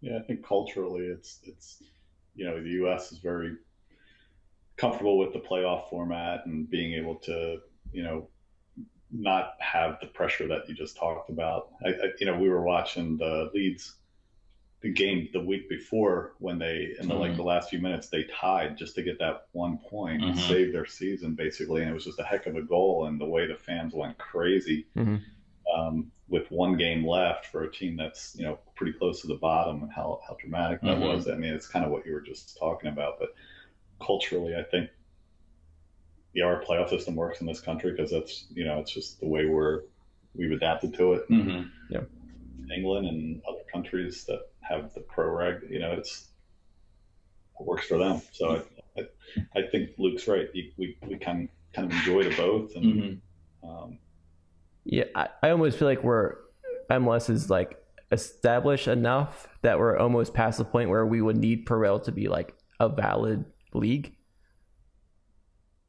[0.00, 1.82] Yeah, I think culturally, it's it's
[2.34, 3.12] you know the U.S.
[3.12, 3.56] is very
[4.76, 7.58] comfortable with the playoff format and being able to
[7.92, 8.28] you know
[9.10, 11.70] not have the pressure that you just talked about.
[11.84, 13.96] I, I you know we were watching the Leeds
[14.86, 18.76] game the week before when they in the like the last few minutes they tied
[18.78, 20.48] just to get that one point and Mhm.
[20.48, 23.26] save their season basically and it was just a heck of a goal and the
[23.26, 25.20] way the fans went crazy Mhm.
[25.74, 29.34] um, with one game left for a team that's you know pretty close to the
[29.34, 31.00] bottom and how, how dramatic that Mhm.
[31.00, 31.28] was.
[31.28, 33.30] I mean, it's kind of what you were just talking about, but
[34.00, 34.90] culturally, I think
[36.34, 39.26] yeah, our playoff system works in this country because that's you know it's just the
[39.26, 39.82] way we're
[40.34, 41.28] we've adapted to it.
[41.28, 41.68] mhm.
[42.70, 46.28] England and other countries that have the pro reg, you know, it's
[47.60, 48.22] it works for them.
[48.32, 48.62] So
[48.96, 50.46] I, I, I think Luke's right.
[50.54, 52.84] You- We we can kind of enjoy the both and.
[52.84, 53.20] Mhm.
[53.62, 53.98] Um,
[54.84, 56.36] Yeah, I, I almost feel like we're
[56.90, 57.76] MLS is like
[58.12, 62.28] established enough that we're almost past the point where we would need ProRel to be
[62.28, 64.14] like a valid league.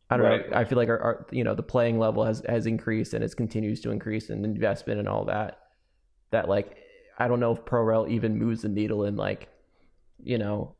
[0.09, 0.49] I don't Right.
[0.49, 0.57] know.
[0.57, 3.35] I feel like our, our you know the playing level has has increased and it
[3.37, 5.59] continues to increase and investment and all that.
[6.31, 6.75] That like
[7.19, 9.49] I don't know if ProRel even moves the needle in like
[10.23, 10.75] you know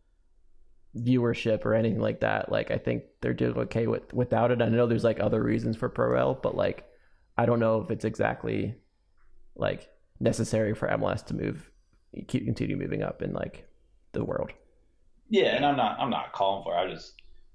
[0.98, 2.52] viewership or anything like that.
[2.52, 4.62] Like I think they're doing okay with without it.
[4.62, 6.86] I know there's like other reasons for ProRel, but like
[7.38, 8.76] I don't know if it's exactly
[9.56, 11.72] like necessary for MLS to move
[12.28, 13.68] keep continue moving up in like
[14.14, 14.54] the world.
[15.30, 16.80] Yeah, and I'm not I'm not calling for it.
[16.80, 17.14] I just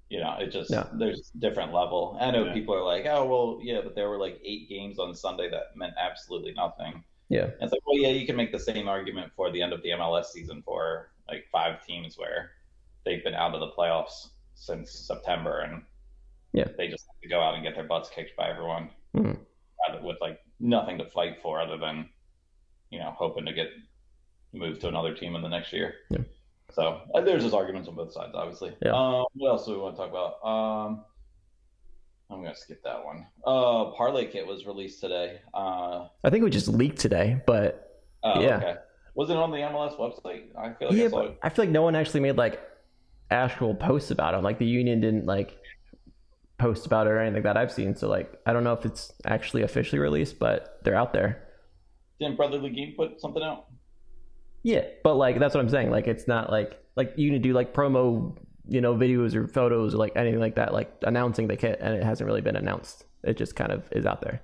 [0.09, 0.87] you know, it just Yeah.
[0.91, 2.17] there's different level.
[2.21, 2.53] I know Yeah.
[2.53, 5.75] people are like, Oh well, yeah, but there were like eight games on Sunday that
[5.75, 7.03] meant absolutely nothing.
[7.29, 7.43] Yeah.
[7.45, 9.81] And it's like, well yeah, you can make the same argument for the end of
[9.83, 12.51] the MLS season for like five teams where
[13.05, 15.83] they've been out of the playoffs since September and
[16.53, 16.67] Yeah.
[16.77, 18.89] they just have to go out and get their butts kicked by everyone.
[19.13, 22.09] Rather- With like nothing to fight for other than,
[22.91, 23.69] you know, hoping to get
[24.53, 25.95] moved to another team in the next year.
[26.09, 26.19] Yeah.
[26.71, 28.75] So uh, there's just arguments on both sides, obviously.
[28.81, 28.91] Yeah.
[28.93, 30.43] Um, what else do we want to talk about?
[30.47, 31.03] Um,
[32.29, 33.27] I'm gonna skip that one.
[33.45, 35.39] Uh, Parley Kit was released today.
[35.53, 38.57] Uh, I think we just leaked today, but oh, Yeah.
[38.57, 38.75] okay.
[39.13, 40.47] Was it on the MLS website?
[40.57, 41.39] I feel like yeah, I saw but it.
[41.43, 42.59] I feel like no one actually made like
[43.31, 44.39] actual posts about it.
[44.43, 45.57] Like the union didn't like
[46.57, 47.95] post about it or anything that I've seen.
[47.95, 51.43] So like I don't know if it's actually officially released, but they're out there.
[52.19, 53.65] Didn't Brotherly Game put something out?
[54.63, 55.91] Yeah, but like that's what I'm saying.
[55.91, 58.35] Like it's not like like you can do like promo,
[58.67, 61.93] you know, videos or photos or like anything like that, like announcing the kit, and
[61.95, 63.05] it hasn't really been announced.
[63.23, 64.41] It just kind of is out there.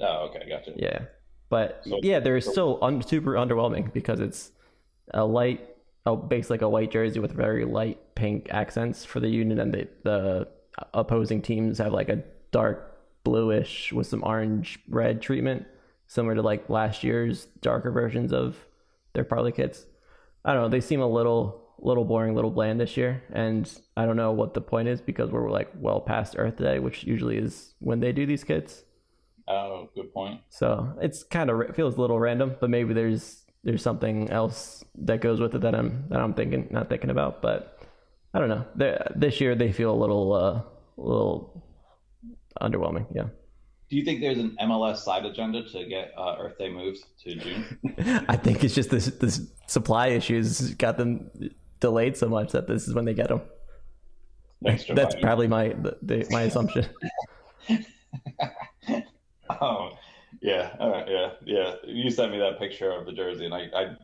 [0.00, 0.72] Oh, okay, gotcha.
[0.76, 1.02] Yeah,
[1.48, 4.50] but So- yeah, they're still un- super underwhelming because it's
[5.14, 5.60] a light,
[6.28, 9.88] basically like a white jersey with very light pink accents for the Union, and the
[10.04, 10.48] the
[10.92, 15.66] opposing teams have like a dark bluish with some orange red treatment,
[16.06, 18.56] similar to like last year's darker versions of
[19.14, 19.86] their Parley kits.
[20.44, 20.68] I don't know.
[20.68, 24.54] They seem a little little boring, little bland this year, and I don't know what
[24.54, 28.12] the point is because we're like well past Earth Day, which usually is when they
[28.12, 28.82] do these kits.
[29.48, 30.40] Oh, good point.
[30.48, 34.84] So it's kind of it feels a little random, but maybe there's there's something else
[34.96, 37.42] that goes with it that I'm that I'm thinking not thinking about.
[37.42, 37.78] But
[38.34, 38.64] I don't know.
[38.74, 40.62] they this year they feel a little uh,
[40.98, 41.62] a little
[42.60, 43.06] underwhelming.
[43.14, 43.28] Yeah,
[43.90, 47.34] Do you think there's an MLS side agenda to get uh, Earth Day moved to
[47.36, 48.24] June?
[48.28, 51.30] I think it's just this this supply issues got them
[51.80, 53.40] delayed so much that this is when they get them.
[54.64, 55.22] Thanks, Joe That's Biden.
[55.22, 56.86] probably my the, the, my assumption.
[59.60, 59.90] Oh,
[60.40, 61.74] yeah, all right, yeah, yeah.
[61.84, 63.96] You sent me that picture of the jersey, and I, I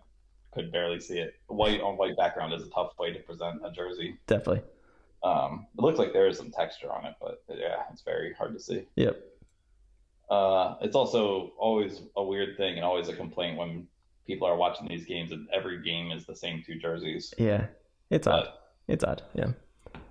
[0.54, 1.34] could barely see it.
[1.48, 4.18] White on white background is a tough way to present a jersey.
[4.26, 4.62] Definitely.
[5.24, 8.54] Um, it looks like there is some texture on it, but yeah, it's very hard
[8.54, 8.86] to see.
[8.96, 9.20] Yep.
[10.30, 13.86] Uh, it's also always a weird thing and always a complaint when
[14.26, 17.34] people are watching these games and every game is the same two jerseys.
[17.38, 17.66] Yeah.
[18.10, 18.48] It's odd.
[18.88, 19.22] It's odd.
[19.34, 19.52] Yeah.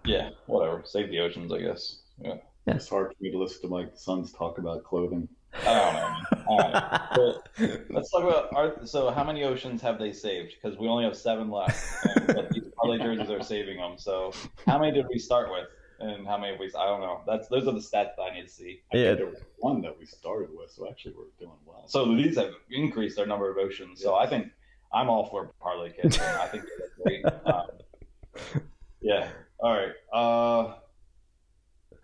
[0.06, 0.82] yeah, whatever.
[0.86, 2.00] Save the oceans, I guess.
[2.20, 2.36] Yeah.
[2.68, 5.28] It's hard for me to listen to my sons talk about clothing.
[5.54, 6.02] I don't know.
[6.02, 6.46] man.
[6.48, 7.02] All right.
[7.16, 7.42] So,
[7.90, 8.86] let's talk about our.
[8.86, 10.56] So, how many oceans have they saved?
[10.62, 13.98] Because we only have seven left, and, but these Parley jerseys are saving them.
[13.98, 14.32] So,
[14.66, 15.66] how many did we start with,
[16.02, 16.66] and how many we?
[16.78, 17.22] I don't know.
[17.28, 18.82] That's those are the stats that I need to see.
[18.94, 19.04] I Yeah.
[19.10, 21.84] think there was one that we started with, so actually we're doing well.
[21.88, 24.02] So these have increased their number of oceans.
[24.02, 24.48] So I think
[24.94, 26.20] I'm all for Parley kits.
[26.20, 27.26] I think that's great.
[27.46, 28.62] Um,
[29.02, 29.30] yeah.
[29.60, 29.92] All right.
[30.14, 30.76] Uh,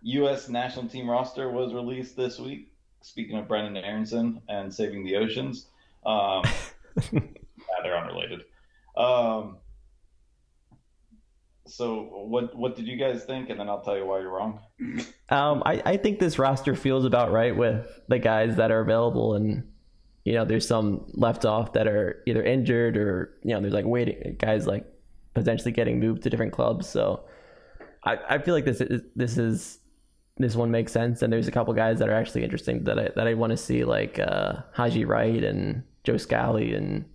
[0.02, 0.50] U.S.
[0.50, 2.72] national team roster was released this week.
[3.02, 5.68] Speaking of Brenden Aaronson and saving the oceans,
[6.06, 6.44] um,
[7.14, 7.20] yeah,
[7.84, 8.42] they're unrelated.
[8.98, 9.58] Um,
[11.68, 13.50] so what what did you guys think?
[13.50, 14.60] And then I'll tell you why you're wrong.
[15.30, 19.36] Um, I, I think this roster feels about right with the guys that are available,
[19.36, 19.70] and
[20.24, 23.86] you know, there's some left off that are either injured or you know, there's like
[23.86, 24.86] waiting guys like
[25.34, 26.88] potentially getting moved to different clubs.
[26.88, 27.26] So
[28.04, 29.80] I, I feel like this is this is
[30.38, 33.10] this one makes sense, and there's a couple guys that are actually interesting that I
[33.16, 37.06] that I want to see, like uh, Haji Wright and Joe Scally, and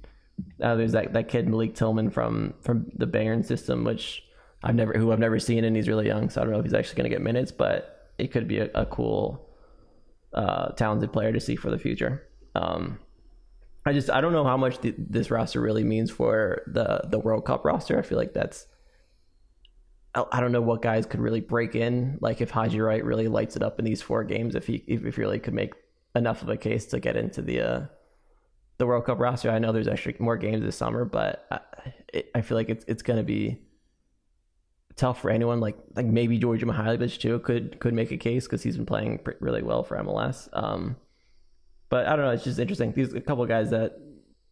[0.63, 4.23] uh, there's that, that kid Malik Tillman from from the Bayern system, which
[4.63, 6.65] I've never who I've never seen, and he's really young, so I don't know if
[6.65, 9.49] he's actually going to get minutes, but it could be a, a cool,
[10.35, 12.29] uh, talented player to see for the future.
[12.55, 12.99] Um,
[13.85, 17.19] I just I don't know how much the, this roster really means for the the
[17.19, 17.99] World Cup roster.
[17.99, 18.67] I feel like that's
[20.15, 22.19] I, I don't know what guys could really break in.
[22.21, 25.05] Like if Haji Wright really lights it up in these four games, if he if,
[25.05, 25.75] if he really could make
[26.15, 27.81] enough of a case to get into the uh,
[28.79, 29.51] the World Cup roster.
[29.51, 31.61] I know there's actually more games this summer, but I,
[32.13, 33.61] it, I feel like it's it's going to be
[34.97, 35.61] tough for anyone.
[35.61, 39.19] Like like maybe Djordje Mihailovic too could could make a case because he's been playing
[39.19, 40.49] pr- really well for MLS.
[40.53, 40.97] Um,
[41.89, 42.31] but I don't know.
[42.31, 42.93] It's just interesting.
[42.93, 43.99] These a couple guys that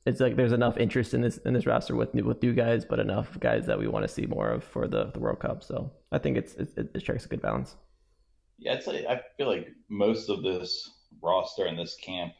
[0.06, 2.98] it's like there's enough interest in this in this roster with with new guys, but
[2.98, 5.62] enough guys that we want to see more of for the, the World Cup.
[5.62, 7.76] So I think it's it, it strikes a good balance.
[8.58, 10.90] Yeah, I'd say I feel like most of this
[11.22, 12.32] roster and this camp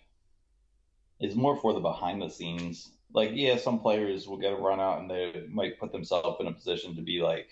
[1.21, 2.93] is more for the behind the scenes.
[3.13, 6.47] Like, yeah, some players will get a run out and they might put themselves in
[6.47, 7.49] a position to be like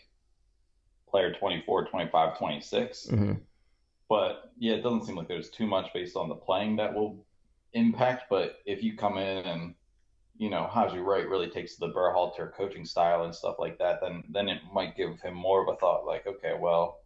[1.11, 3.09] player 24, 25, 26.
[3.09, 3.33] hmm
[4.09, 7.25] But yeah, it doesn't seem like there's too much based on the playing that will
[7.73, 8.25] impact.
[8.31, 9.75] But if you come in and
[10.37, 14.25] you know Haji Wright really takes the Berhalter coaching style and stuff like that, then
[14.31, 16.07] then it might give him more of a thought.
[16.07, 17.01] Like, okay, well,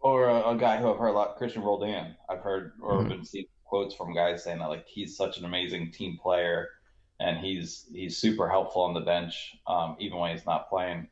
[0.00, 2.16] or a, a guy who I've heard a lot, Cristian Roldan.
[2.28, 3.08] I've heard or Mhm.
[3.08, 6.68] been seeing quotes from guys saying that like he's such an amazing team player
[7.20, 11.08] and he's he's super helpful on the bench, um, even when he's not playing.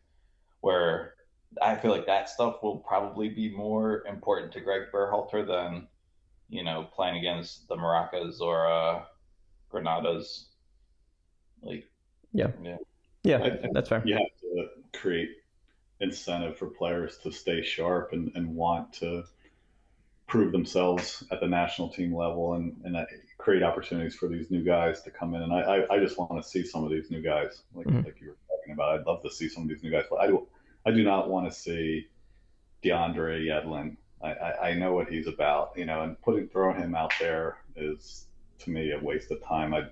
[0.62, 1.14] Where
[1.60, 5.86] I feel like that stuff will probably be more important to Greg Berhalter than,
[6.48, 9.02] you know, playing against the Maracas or uh,
[9.70, 10.46] Grenadas.
[11.62, 11.84] Like,
[12.32, 12.52] Yeah.
[12.62, 12.78] yeah,
[13.22, 14.02] Yeah, I that's fair.
[14.06, 15.30] You have to create
[16.00, 19.24] incentive for players to stay sharp and, and want to
[20.26, 23.04] prove themselves at the national team level and, and uh,
[23.38, 25.42] create opportunities for these new guys to come in.
[25.42, 28.04] And I, I, I just want to see some of these new guys, like Mhm.
[28.04, 29.00] like you were talking about.
[29.00, 30.04] I'd love to see some of these new guys.
[30.18, 30.46] I do,
[30.86, 32.08] I do not want to see
[32.84, 33.96] DeAndre Yedlin.
[34.22, 37.58] I, I, I know what he's about, you know, and putting throwing him out there
[37.76, 38.26] is
[38.60, 39.74] to me a waste of time.
[39.74, 39.86] I,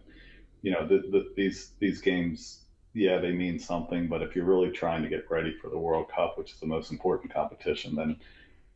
[0.63, 2.61] you know, the, the, these these games,
[2.95, 6.09] yeah, they mean something, but if you're really trying to get ready for the World
[6.15, 8.17] Cup, which is the most important competition, then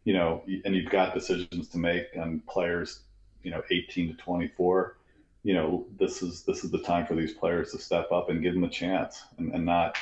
[0.05, 3.01] you know, and you've got decisions to make on players,
[3.42, 4.97] you know, 18 to 24.
[5.45, 8.42] You know, this is this is the time for these players to step up and
[8.42, 9.97] give them a chance, and, and not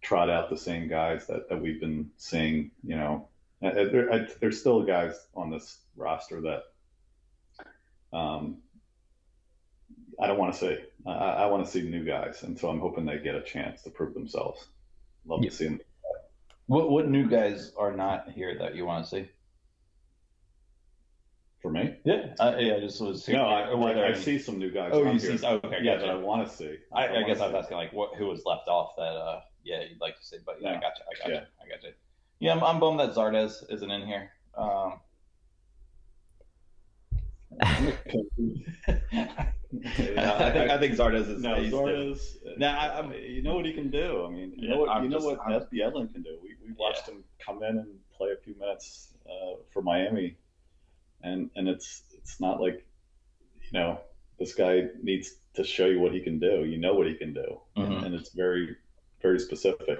[0.00, 2.70] trot out the same guys that, that we've been seeing.
[2.82, 3.28] You know,
[3.60, 6.62] there, I, there's still guys on this roster that
[8.16, 8.58] um,
[10.18, 10.76] I don't want to see.
[11.06, 13.82] I, I want to see new guys, and so I'm hoping they get a chance
[13.82, 14.66] to prove themselves.
[15.26, 15.50] Love Yeah.
[15.50, 15.80] to see them.
[16.66, 19.30] what what new guys are not here that you want to see?
[21.60, 23.26] For me, Yeah, I, yeah, I just was.
[23.28, 24.90] no, I, like, I see some new guys.
[24.92, 25.36] Oh, you here.
[25.38, 25.44] see?
[25.44, 26.06] Okay, yeah, gotcha.
[26.06, 26.76] that I want to see.
[26.94, 29.40] I, I wanna guess I was asking like what who was left off that uh
[29.64, 30.80] yeah you'd like to see, but yeah, I Yeah.
[30.80, 31.64] gotcha, I gotcha, Yeah.
[31.64, 31.88] I gotcha.
[32.38, 34.30] Yeah, I'm, I'm bummed that Zardes isn't in here.
[34.56, 35.00] Um,
[37.60, 37.74] I
[40.52, 42.36] think I think Zardes is No, Zardes.
[42.56, 44.24] No, I- I'm- you know what he can do.
[44.26, 46.38] I mean, you Yeah, know what I'm you know what I'm- Ed Yedlin can do.
[46.42, 50.36] We we watched him come in and play a few minutes uh, for Miami,
[51.22, 52.86] and and it's it's not like
[53.62, 54.00] you know
[54.38, 56.64] this guy needs to show you what he can do.
[56.64, 57.86] You know what he can do, Mhm.
[57.86, 58.76] and, and it's very
[59.22, 59.98] very specific.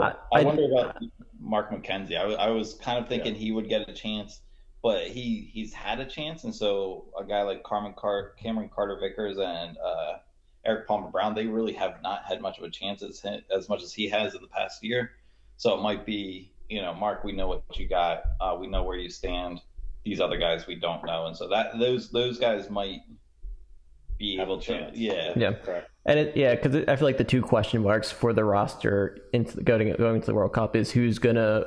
[0.00, 0.96] I- I, I- wonder about
[1.38, 2.16] Mark McKenzie.
[2.18, 4.40] I, I was kind of thinking he would get a chance,
[4.82, 8.98] but he he's had a chance, and so a guy like Carmen Car- Cameron Carter
[9.00, 10.18] Vickers and uh,
[10.66, 13.22] Erik Palmer-Brown, they really have not had much of a chance as,
[13.54, 15.12] as much as he has in the past year.
[15.58, 18.82] So it might be, you know, Mark, we know what you got, uh, we know
[18.82, 19.60] where you stand.
[20.04, 23.00] These other guys we don't know, and so that those those guys might
[24.18, 24.66] be Have a able to.
[24.66, 24.96] chance.
[24.96, 25.52] Yeah, Yeah.
[25.54, 25.90] Correct.
[26.06, 29.56] And it, yeah, because I feel like the two question marks for the roster into
[29.56, 31.64] the, going going to the World Cup is who's gonna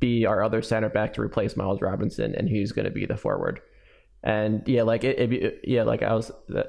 [0.00, 3.60] be our other center back to replace Miles Robinson, and who's gonna be the forward.
[4.22, 6.62] And yeah, like it, it yeah, like I was, uh,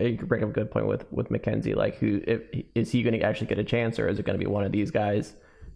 [0.00, 1.74] you could bring up a good point with with McKenzie.
[1.76, 2.40] Like, who if,
[2.74, 4.64] is he going to actually get a chance, or is it going to be one
[4.64, 5.34] of these guys?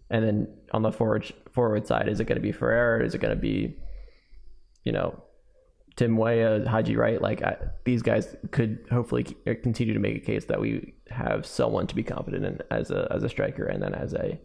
[0.09, 3.03] And then on the forward forward side, is it going to be Ferrer?
[3.03, 3.75] Is it going to be,
[4.87, 5.09] you know,
[5.97, 7.21] Tim Weah, Haji Wright?
[7.21, 11.45] Like I, these guys could hopefully uh, continue to make a case that we have
[11.45, 14.39] someone to be confident in as a as a striker, and then as a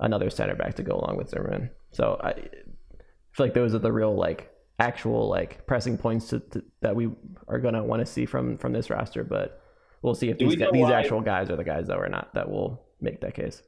[0.00, 1.70] another center back to go along with Zimmerman.
[1.92, 6.40] So I, I feel like those are the real like actual like pressing points to,
[6.40, 7.08] to, that we
[7.46, 9.22] are going to want to see from from this roster.
[9.22, 9.62] But
[10.02, 11.86] we'll see if Do these we know guys, these why- actual guys are the guys
[11.88, 13.62] that we're not that will make that case.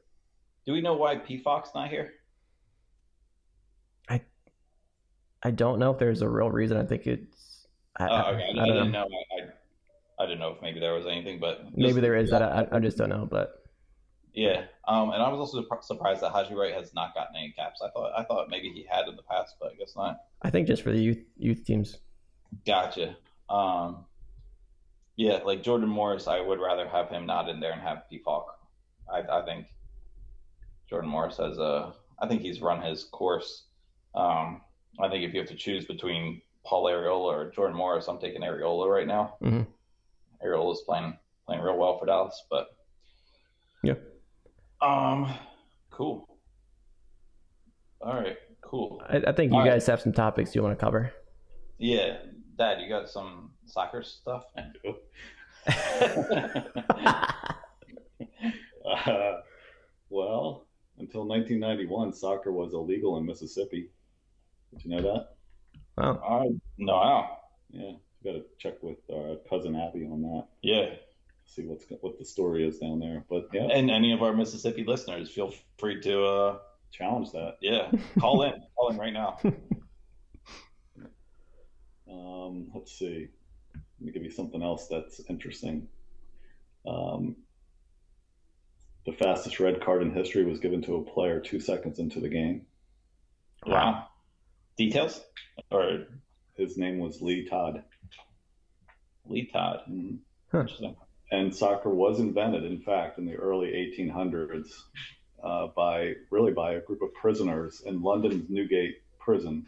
[0.65, 2.11] Do we know why Pefok not here?
[5.43, 6.77] I don't know if there's a real reason.
[6.77, 7.67] I think it's.
[7.97, 8.43] I, Oh, okay.
[8.43, 9.03] I, I I don't didn't know.
[9.03, 9.07] know.
[10.19, 12.41] I, I, didn't know if maybe there was anything, but Maybe just- there is that
[12.41, 13.27] I, I just don't know.
[13.29, 13.63] But
[14.33, 17.81] Yeah, um, and I was also surprised that Haji Wright has not gotten any caps.
[17.83, 20.17] I thought I thought maybe he had in the past, but I guess not.
[20.41, 21.97] I think just for the youth youth teams.
[22.65, 23.15] Gotcha.
[23.49, 24.05] Um,
[25.15, 28.45] yeah, like Jordan Morris, I would rather have him not in there and have Pefok.
[29.11, 29.65] I, I think
[30.89, 31.93] Jordan Morris has a.
[32.19, 33.63] I think he's run his course.
[34.15, 34.61] Um,
[34.99, 38.41] I think if you have to choose between Paul Arriola or Jordan Morris, I'm taking
[38.41, 39.35] Arriola right now.
[39.41, 39.67] Mhm.
[40.43, 42.67] Arriola's playing playing real well for Dallas, but
[43.83, 43.93] Yeah.
[44.81, 45.33] um,
[45.91, 46.27] cool.
[48.01, 49.01] All right, cool.
[49.07, 49.71] I, I think you All right.
[49.71, 51.13] guys have some topics you want to cover.
[51.77, 52.17] Yeah,
[52.57, 54.45] Dad, you got some soccer stuff?
[58.85, 59.41] Uh,
[60.09, 60.65] well,
[60.97, 63.89] until 1991, soccer was illegal in Mississippi.
[64.71, 65.27] Did you know that?
[65.97, 66.21] Wow.
[66.27, 67.27] I no,
[67.71, 67.91] Yeah,
[68.23, 70.47] got to check with our cousin Abby on that.
[70.61, 70.95] yeah.
[71.49, 73.23] See what's what the story is down there.
[73.29, 76.57] But yeah, And any of our Mississippi listeners, feel free to uh,
[76.91, 77.55] challenge that.
[77.61, 77.89] yeah,
[78.19, 79.39] call in, call in right now.
[82.09, 83.27] Um, let's see.
[83.73, 85.87] Let me give you something else that's interesting.
[86.87, 87.35] Um,
[89.05, 92.29] the fastest red card in history was given to a player two seconds into the
[92.29, 92.65] game.
[93.65, 94.07] Wow.
[94.77, 95.21] Details
[95.71, 96.05] or
[96.55, 97.83] His name was Lee Todd.
[99.25, 99.81] Lee Todd?
[99.89, 100.19] Mhm.
[100.51, 100.59] Huh.
[100.61, 100.95] Interesting.
[101.31, 104.83] And soccer was invented, in fact, in the early 1800s
[105.43, 109.67] uh, by really by a group of prisoners in London's Newgate prison.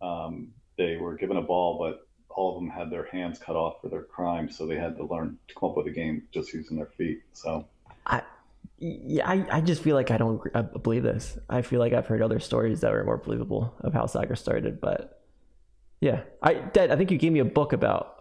[0.00, 3.80] Um, they were given a ball, but all of them had their hands cut off
[3.82, 6.52] for their crimes, so they had to learn to come up with a game just
[6.54, 7.22] using their feet.
[7.32, 7.66] So
[8.84, 10.42] Yeah, I, I just feel like I don't
[10.82, 11.38] believe this.
[11.48, 14.80] I feel like I've heard other stories that were more believable of how soccer started,
[14.80, 15.22] but
[16.00, 18.16] yeah, I Dad, I think you gave me a book about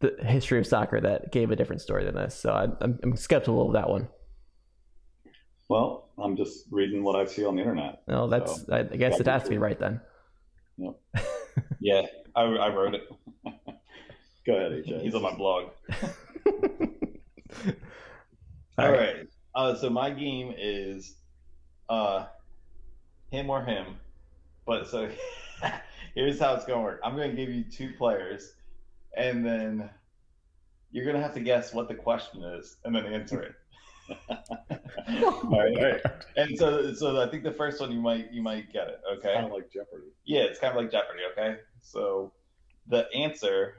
[0.00, 3.14] the history of soccer that gave a different story than this, so I, I'm, I'm
[3.16, 4.08] skeptical of that one.
[5.68, 8.02] Well, I'm just reading what I see on the internet.
[8.08, 10.00] No, that's So, I, I guess it has to be right then.
[11.80, 12.02] Yeah,
[12.34, 13.08] I, I wrote it.
[14.46, 15.02] Go ahead, AJ.
[15.02, 15.70] He's on my blog.
[18.78, 19.16] All All right.
[19.16, 19.26] right.
[19.54, 21.16] Uh, so my game is
[21.88, 22.26] uh,
[23.30, 23.96] him or him.
[24.66, 25.08] But so
[26.14, 27.00] here's how it's going to work.
[27.02, 28.54] I'm going to give you two players,
[29.16, 29.90] and then
[30.90, 33.54] you're going to have to guess what the question is, and then answer it.
[34.30, 36.02] all right, all right.
[36.36, 39.00] And so, so I think the first one you might you might get it.
[39.18, 39.34] Okay.
[39.34, 40.08] Kind of like Jeopardy.
[40.24, 41.56] Yeah, it's kind of like Jeopardy, okay?
[41.82, 42.32] So
[42.86, 43.74] the answer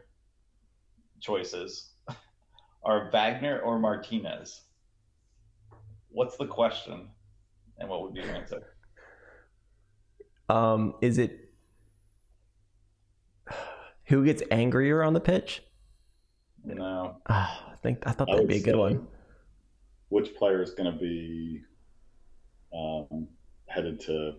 [1.19, 1.91] choices
[2.83, 4.61] are Wagner or Martinez.
[6.19, 7.07] What's the question?
[7.77, 8.73] And what would be your answer?
[10.49, 11.49] Um, is it
[14.03, 15.63] who gets angrier on the pitch?
[16.65, 17.21] No.
[17.29, 19.07] Ah, I think I thought that'd would be a good one.
[20.09, 21.61] Which player is going to be
[22.75, 23.29] um,
[23.67, 24.33] headed to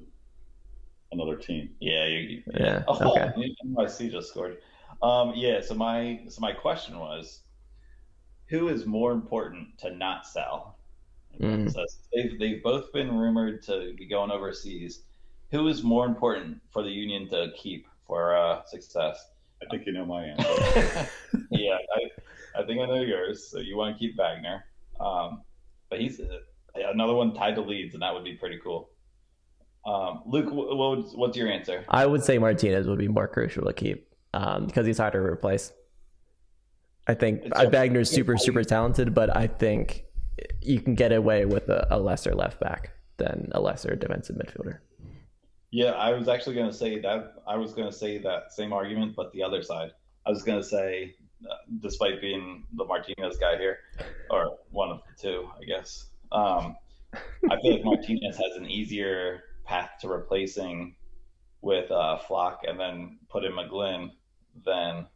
[1.12, 1.70] another team?
[1.80, 2.82] Yeah, you, you- Yeah.
[2.88, 3.32] Oh, Okay.
[3.66, 4.58] NYC just scored.
[5.02, 7.40] Um, yeah, so my so my question was
[8.50, 10.76] who is more important to not sell?
[11.38, 11.72] Mm.
[11.72, 15.02] So they've, they've both been rumored to be going overseas.
[15.50, 19.30] Who is more important for the union to keep for uh, success?
[19.62, 21.08] I think you know my answer.
[21.50, 23.48] yeah, I, I think I know yours.
[23.50, 24.64] So you want to keep Wagner,
[25.00, 25.42] um,
[25.90, 26.26] but he's uh,
[26.74, 28.90] another one tied to Leeds, and that would be pretty cool.
[29.86, 31.84] Um, Luke, what, what would, what's your answer?
[31.88, 35.32] I would say Martinez would be more crucial to keep um, because he's harder to
[35.32, 35.72] replace.
[37.06, 40.04] I think It's uh, Wagner's super super talented, but I think
[40.60, 44.78] you can get away with a, a lesser left back than a lesser defensive midfielder.
[45.70, 47.34] Yeah, I was actually going to say that.
[47.46, 49.92] I was going to say that same argument, but the other side.
[50.26, 51.14] I was going to say,
[51.48, 53.78] uh, despite being the Martinez guy here,
[54.30, 56.76] or one of the two, I guess, um,
[57.14, 60.96] I feel like Martinez has an easier path to replacing
[61.62, 64.10] with uh, Flach and then put in McGlynn
[64.64, 65.06] than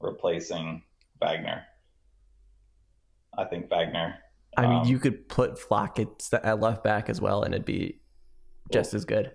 [0.00, 0.82] replacing
[1.20, 1.64] Wagner.
[3.36, 4.16] I think Wagner.
[4.58, 6.08] I mean, um, you could put Flach at,
[6.44, 8.00] at left back as well, and it'd be
[8.72, 9.30] just as good.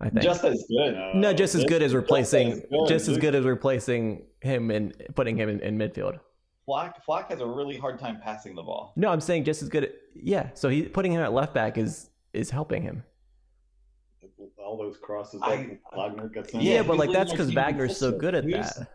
[0.00, 0.22] I think.
[0.22, 0.94] just as good.
[0.94, 4.26] Uh, no, just as good as just replacing, as good, just as good as replacing
[4.40, 6.20] him and putting him in, in midfield.
[6.66, 8.92] Flach, Flach has a really hard time passing the ball.
[8.94, 9.92] No, I'm saying just as good.
[10.14, 13.02] Yeah, so he putting him at left back is is helping him.
[14.58, 16.60] all those crosses I- Wagner gets in.
[16.60, 18.88] Yeah, Yeah, but like that's because our Wagner's so good at Who's- that.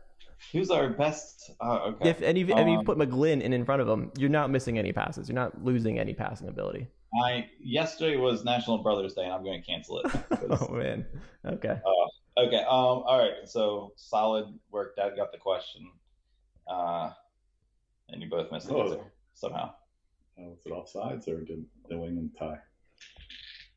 [0.51, 1.51] Who's our best?
[1.61, 2.09] Uh, okay.
[2.09, 4.29] If and if, and if you Um, put McGlynn in in front of him, you're
[4.29, 5.27] not missing any passes.
[5.27, 6.87] You're not losing any passing ability.
[7.23, 10.11] I yesterday was National Brothers Day, and I'm going to cancel it.
[10.49, 11.05] Oh man.
[11.45, 11.79] Okay.
[12.37, 12.57] okay.
[12.57, 12.65] Um.
[13.05, 13.47] All right.
[13.47, 14.95] So solid work.
[14.95, 15.89] Dad got the question.
[16.67, 17.11] Uh,
[18.09, 18.83] and you both missed the Oh.
[18.83, 18.99] answer
[19.33, 19.73] somehow.
[20.37, 22.57] Uh, was it offsides or did New England tie?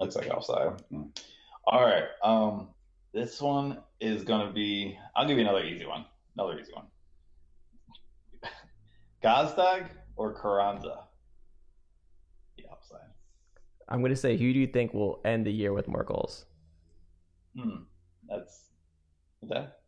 [0.00, 0.80] Looks like offside.
[0.90, 1.04] Hmm.
[1.66, 2.04] All right.
[2.22, 2.68] Um,
[3.12, 4.98] this one is gonna be.
[5.14, 6.04] I'll give you another easy one.
[6.36, 6.86] Another easy one.
[9.24, 11.04] Gazdag or Carranza?
[12.58, 13.00] The offside.
[13.88, 16.44] I'm gonna say who do you think will end the year with more goals?
[17.58, 17.84] Hmm.
[18.28, 18.70] That's
[19.42, 19.78] that.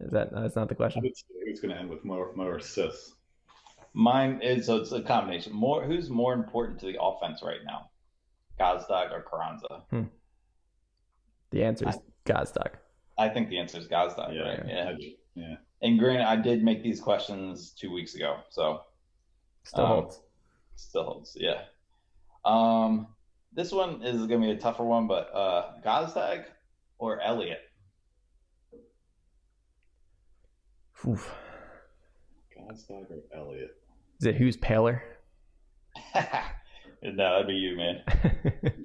[0.00, 1.02] Is that that's not the question?
[1.02, 3.14] would say who's going to end with more more assists.
[3.94, 5.52] Mine is so it's a combination.
[5.52, 7.90] More who's more important to the offense right now?
[8.60, 9.82] Gazdag or Carranza?
[11.50, 12.72] The answer is Gazdag.
[13.16, 14.62] I think the answer is Gazdag, Yeah, right?
[14.66, 14.88] Yeah.
[14.90, 15.56] I- yeah.
[15.82, 18.82] And granted, I did make these questions two weeks ago, so
[19.64, 20.20] Still Um, holds.
[20.76, 21.36] still holds.
[21.40, 21.62] Yeah.
[22.44, 23.08] Um,
[23.52, 26.44] this one is gonna be a tougher one, but uh, Gazdag
[26.98, 27.60] or Elliott?
[31.06, 31.34] Oof.
[32.56, 33.76] Gazdag or Elliott?
[34.20, 35.02] Is it who's paler?
[36.14, 36.22] no,
[37.02, 38.02] that'd be you, man.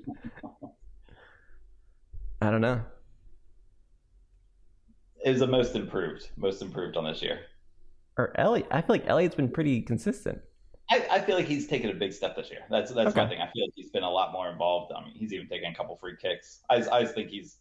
[2.42, 2.82] I don't know.
[5.26, 7.42] Is the most improved, most improved on this year.
[8.18, 8.68] Or Elliott.
[8.72, 10.42] I feel like Elliott's been pretty consistent.
[10.90, 12.62] I, I feel like he's taken a big step this year.
[12.70, 13.40] That's that's my thing.
[13.40, 14.92] I feel like he's been a lot more involved.
[14.96, 16.62] I mean, he's even taken a couple free kicks.
[16.70, 17.58] I, I just think he's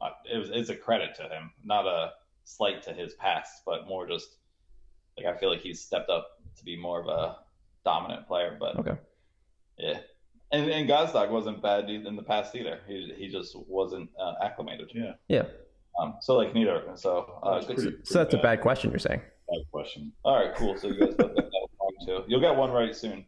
[0.00, 2.12] uh, it was it's a credit to him, not a
[2.44, 4.36] slight to his past, but more just
[5.16, 7.36] like I feel like he's stepped up to be more of a
[7.84, 8.56] dominant player.
[8.58, 8.96] But Okay.
[9.78, 9.98] yeah,
[10.52, 12.80] and and Gazdag wasn't bad in the past either.
[12.86, 14.90] He he just wasn't uh, acclimated.
[14.94, 15.44] Yeah, Yeah.
[16.00, 16.82] Um, so like neither.
[16.94, 17.76] So uh, that's good.
[17.76, 19.20] pretty, So that's a bad question you're saying.
[19.48, 20.12] bad question.
[20.24, 20.76] All right, cool.
[20.76, 22.24] So you guys both got that wrong too.
[22.26, 23.26] You'll get one right soon.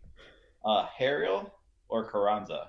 [0.64, 1.52] Uh, Harriel
[1.88, 2.68] or Carranza?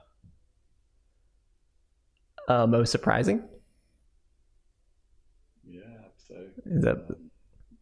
[2.47, 3.41] Uh, most surprising
[5.65, 6.47] Yeah, I'd say.
[6.65, 7.31] is that Um,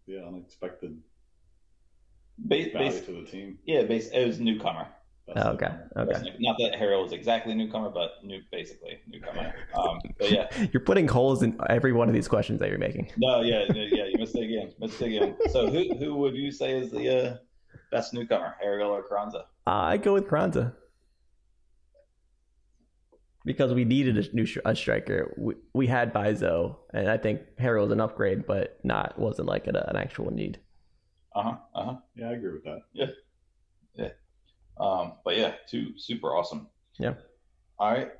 [0.05, 0.97] yeah, unexpected
[2.37, 3.57] Ba- value base, to the team.
[3.65, 4.87] yeah, base, it was newcomer.
[5.27, 5.69] That's Oh, okay.
[5.97, 6.35] Okay.
[6.39, 9.53] Not that Harriel was exactly a newcomer, but new, basically newcomer.
[9.73, 13.11] Um, but yeah, You're putting holes in every one of these questions that you're making.
[13.17, 14.73] no, yeah, yeah, you missed it again.
[14.79, 15.35] Missed it again.
[15.51, 17.37] So who who would you say is the uh,
[17.91, 19.45] best newcomer, Harriel or Carranza?
[19.67, 20.73] Uh, I go with Carranza
[23.45, 25.33] because we needed a new sh- a striker.
[25.37, 29.67] We, we had Mbaizo, and I think Harriel was an upgrade, but not wasn't like
[29.67, 30.59] an, an actual need.
[31.35, 31.55] Uh huh.
[31.73, 31.95] Uh huh.
[32.15, 32.81] Yeah, I agree with that.
[34.81, 36.67] Um, but yeah, two super awesome.
[36.97, 37.13] Yeah.
[37.77, 38.11] All right.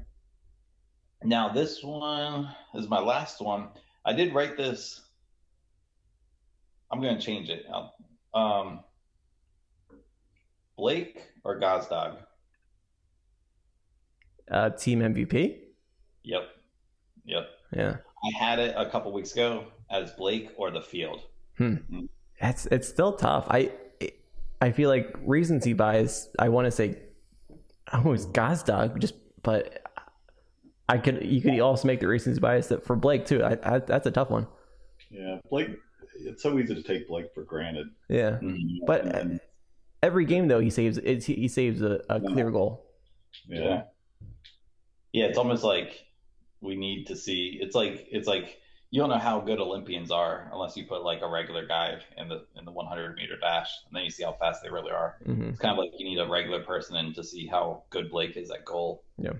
[1.23, 3.69] Now this one is my last one.
[4.05, 5.01] I did write this.
[6.91, 7.65] I'm gonna change it.
[8.33, 8.81] Um,
[10.77, 12.17] Blake or Gazdag?
[14.49, 15.57] Uh, team MVP.
[16.23, 16.43] Yep.
[17.25, 17.49] Yep.
[17.73, 21.21] Yeah, I had it a couple weeks ago as Blake or the field.
[21.57, 21.75] Hmm.
[22.39, 23.45] it's it's still tough.
[23.49, 23.71] I
[24.61, 26.29] I feel like recency bias.
[26.39, 26.99] I want to say,
[27.91, 29.81] almost it's Gazdag, just but
[30.87, 33.43] I could you could also make the recency bias that for Blake too.
[33.43, 34.47] I, I that's a tough one.
[35.09, 35.69] Yeah, Blake.
[36.23, 37.87] It's so easy to take Blake for granted.
[38.07, 38.85] Yeah, mm-hmm.
[38.85, 39.39] but And- and-
[40.03, 42.85] every game though he saves it's, he saves a, a clear goal.
[43.47, 43.83] yeah,
[45.13, 46.05] Yeah, it's almost like
[46.59, 47.57] we need to see.
[47.61, 48.57] It's like it's like
[48.91, 52.27] you don't know how good Olympians are unless you put like a regular guy in
[52.27, 55.15] the in the 100 meter dash, and then you see how fast they really are.
[55.25, 58.11] hmm It's kind of like you need a regular person in to see how good
[58.11, 59.03] Blake is at goal.
[59.17, 59.31] Yeah.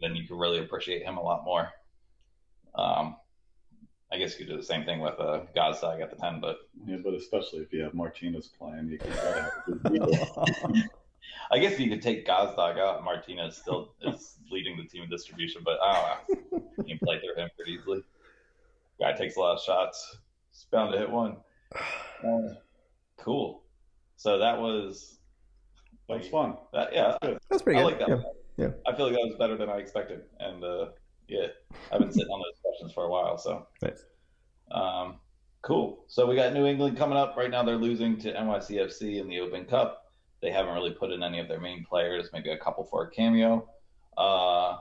[0.00, 1.70] Then you can really appreciate him a lot more.
[2.74, 3.16] Um,
[4.12, 6.58] I guess you could do the same thing with uh, Gazdag at the 10, but
[6.84, 10.88] yeah, but especially if you have Martinez playing, you can gotta have a good leader.
[11.50, 13.04] I guess you could take Gazdag out.
[13.04, 16.62] Martinez still is leading the team in distribution, but I don't know.
[16.86, 18.02] You can play through him pretty easily.
[19.00, 20.18] Guy takes a lot of shots.
[20.52, 21.36] He's bound to hit one.
[22.26, 22.54] Uh,
[23.18, 23.62] cool.
[24.16, 25.18] So that was
[26.08, 26.56] That's fun.
[26.72, 26.94] that.
[26.94, 27.14] Yeah,
[27.50, 27.88] That's pretty I good.
[27.90, 28.08] like that.
[28.08, 28.14] Yeah.
[28.14, 28.24] one.
[28.56, 28.68] Yeah.
[28.86, 30.86] I feel like that was better than I expected, and uh,
[31.28, 31.48] yeah,
[31.92, 33.36] I've been sitting on those questions for a while.
[33.36, 34.02] So Nice.
[34.70, 35.16] um,
[35.60, 36.04] cool.
[36.08, 37.62] So we got New England coming up right now.
[37.62, 40.04] They're losing to NYCFC in the Open Cup.
[40.40, 43.10] They haven't really put in any of their main players, maybe a couple for a
[43.10, 43.68] cameo.
[44.16, 44.78] Uh,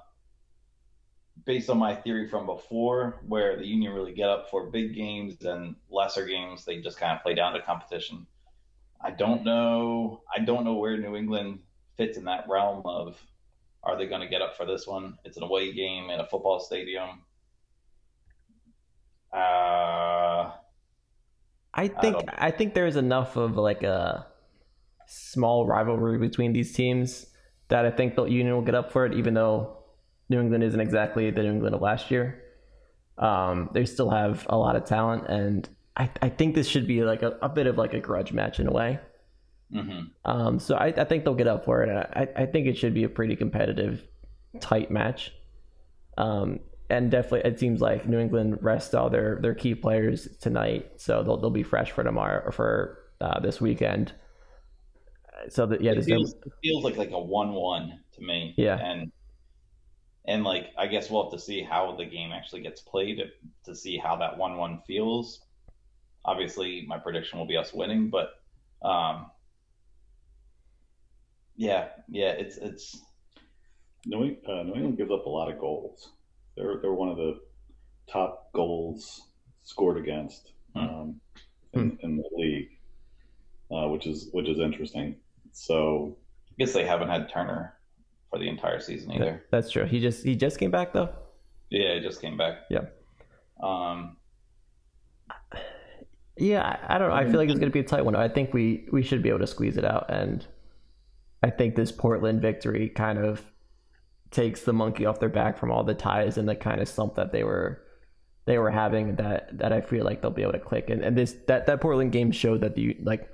[1.46, 5.43] based on my theory from before, where the Union really get up for big games
[5.46, 8.26] and lesser games, they just kind of play down to competition.
[9.02, 10.24] I don't know.
[10.36, 11.60] I don't know where New England
[11.98, 13.22] fits in that realm of
[13.84, 15.18] are they going to get up for this one?
[15.24, 17.22] It's an away game in a football stadium.
[19.32, 20.52] Uh,
[21.74, 24.26] I think don't- I, think there's enough of like a
[25.08, 27.28] small rivalry between these teams
[27.68, 29.84] that I think the Union will get up for it, even though
[30.30, 32.41] New England isn't exactly the New England of last year.
[33.17, 37.03] Um, they still have a lot of talent, and I, I think this should be
[37.03, 38.99] like a, a bit of like a grudge match in a way.
[39.71, 41.89] hmm Um, so I, I think they'll get up for it.
[41.89, 44.07] I, I think it should be a pretty competitive,
[44.59, 45.34] tight match.
[46.17, 46.59] Um,
[46.89, 51.23] and definitely, it seems like New England rest all their, their key players tonight, so
[51.23, 54.13] they'll they'll be fresh for tomorrow or for uh, this weekend.
[55.49, 58.53] So that yeah, it this feels, it feels like like a one-one to me.
[58.57, 58.80] Yeah.
[58.80, 59.11] and
[60.28, 63.21] and like I guess we'll have to see how the game actually gets played
[63.65, 65.41] to, see how that one-one feels.
[66.23, 68.41] Obviously, my prediction will be us winning, but
[68.88, 69.28] um,
[71.55, 73.01] yeah, yeah, it's it's
[74.05, 76.11] New, uh, New England gives up a lot of goals.
[76.55, 77.39] They're they're one of the
[78.11, 79.30] top goals
[79.63, 80.82] scored against Hmm.
[80.82, 81.21] um,
[81.73, 82.69] in, in the league,
[83.71, 85.15] uh, which is which is interesting.
[85.53, 86.17] So
[86.49, 87.78] I guess they haven't had Turner
[88.36, 89.45] for the entire season either.
[89.49, 89.86] that's true.
[89.86, 91.09] He just he just came back though.
[91.69, 92.59] Yeah, he just came back.
[92.69, 92.81] Yeah.
[93.63, 94.17] Um,
[96.38, 97.15] Yeah, I, I don't know.
[97.15, 98.15] I feel like it's going to be a tight one.
[98.15, 100.45] I think we we should be able to squeeze it out, and
[101.41, 103.41] I think this Portland victory kind of
[104.31, 107.15] takes the monkey off their back from all the ties and the kind of slump
[107.15, 107.81] that they were
[108.45, 109.15] they were having.
[109.15, 111.79] That that I feel like they'll be able to click, and, and this that that
[111.79, 113.33] Portland game showed that the like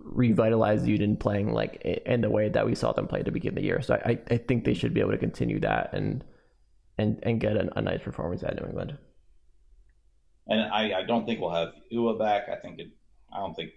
[0.00, 3.62] revitalized Union playing like in the way that we saw them play to begin the
[3.62, 3.80] year.
[3.82, 6.24] So I I think they should be able to continue that and
[6.98, 8.96] and and get a, a nice performance at New England.
[10.46, 12.48] and I, I don't think we'll have Uhre back.
[12.48, 12.88] I think it.
[13.32, 13.70] I don't think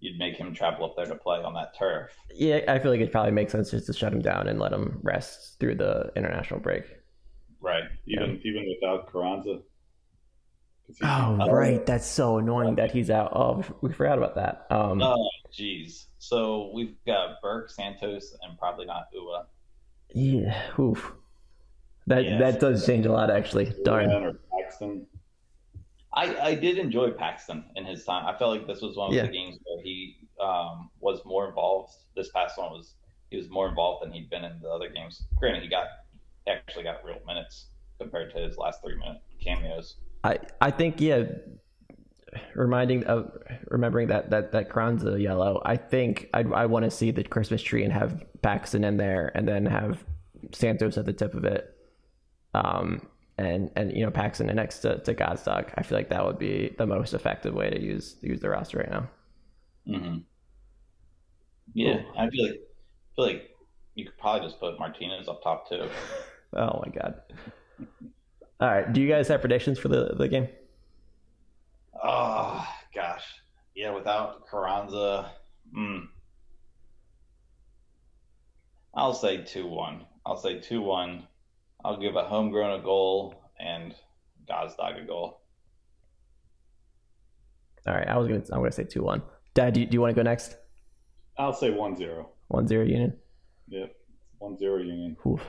[0.00, 2.10] you'd make him travel up there to play on that turf.
[2.34, 4.72] Yeah, I feel like it probably makes sense just to shut him down and let
[4.72, 6.84] him rest through the international break.
[7.60, 7.84] Right.
[8.06, 9.60] even even without Carranza,
[10.86, 11.84] 'cause he- Oh, right.
[11.84, 13.32] That's so annoying that he's out.
[13.34, 14.66] Oh, we forgot about that.
[14.70, 16.06] Um, Oh, jeez.
[16.18, 19.46] So we've got Burke, Santos, and probably not Uhre.
[20.10, 20.70] yeah.
[20.78, 21.12] Oof.
[22.06, 22.38] That Yeah.
[22.38, 23.72] that does change a lot, actually.
[23.84, 24.08] Darn.
[24.08, 25.06] Ryan or Paxten.
[26.12, 28.24] I, I did enjoy Paxten in his time.
[28.26, 29.22] I felt like this was one of Yeah.
[29.26, 31.92] the games where he um, was more involved.
[32.14, 32.94] This past one was
[33.30, 35.26] he was more involved than he'd been in the other games.
[35.38, 35.86] Granted, he got
[36.44, 39.96] he actually got real minutes compared to his last three minute cameos.
[40.26, 41.24] I I think yeah.
[42.54, 43.30] Reminding of
[43.68, 45.62] remembering that that that Carranza yellow.
[45.64, 49.32] I think I I want to see the Christmas tree and have Paxten in there,
[49.34, 50.04] and then have
[50.52, 51.74] Santos at the tip of it.
[52.52, 53.06] Um,
[53.38, 55.72] and and you know Paxten next to to Gazdag.
[55.76, 58.78] I feel like that would be the most effective way to use use the roster
[58.78, 59.08] right now.
[59.88, 60.18] Mm-hmm.
[61.72, 63.50] Yeah, I feel like I feel like
[63.94, 65.88] you could probably just put Martinez up top too.
[66.52, 67.20] Oh my god.
[68.60, 68.90] All right.
[68.90, 70.48] Do you guys have predictions for the the game?
[72.02, 73.24] Oh gosh,
[73.74, 73.90] yeah.
[73.90, 75.32] Without Carranza,
[75.76, 76.06] mm.
[78.94, 80.06] I'll say two one.
[80.24, 81.26] I'll say two one.
[81.84, 83.94] I'll give a homegrown a goal and
[84.48, 85.40] Gazdag a goal.
[87.86, 88.08] All right.
[88.08, 89.22] I was gonna I'm gonna say two one.
[89.54, 90.56] Dad, do you, do you want to go next?
[91.38, 92.26] I'll say 1-0.
[92.48, 93.16] One zero Union.
[93.68, 93.94] Yep,
[94.40, 95.16] 1-0 Union.
[95.26, 95.40] Oof.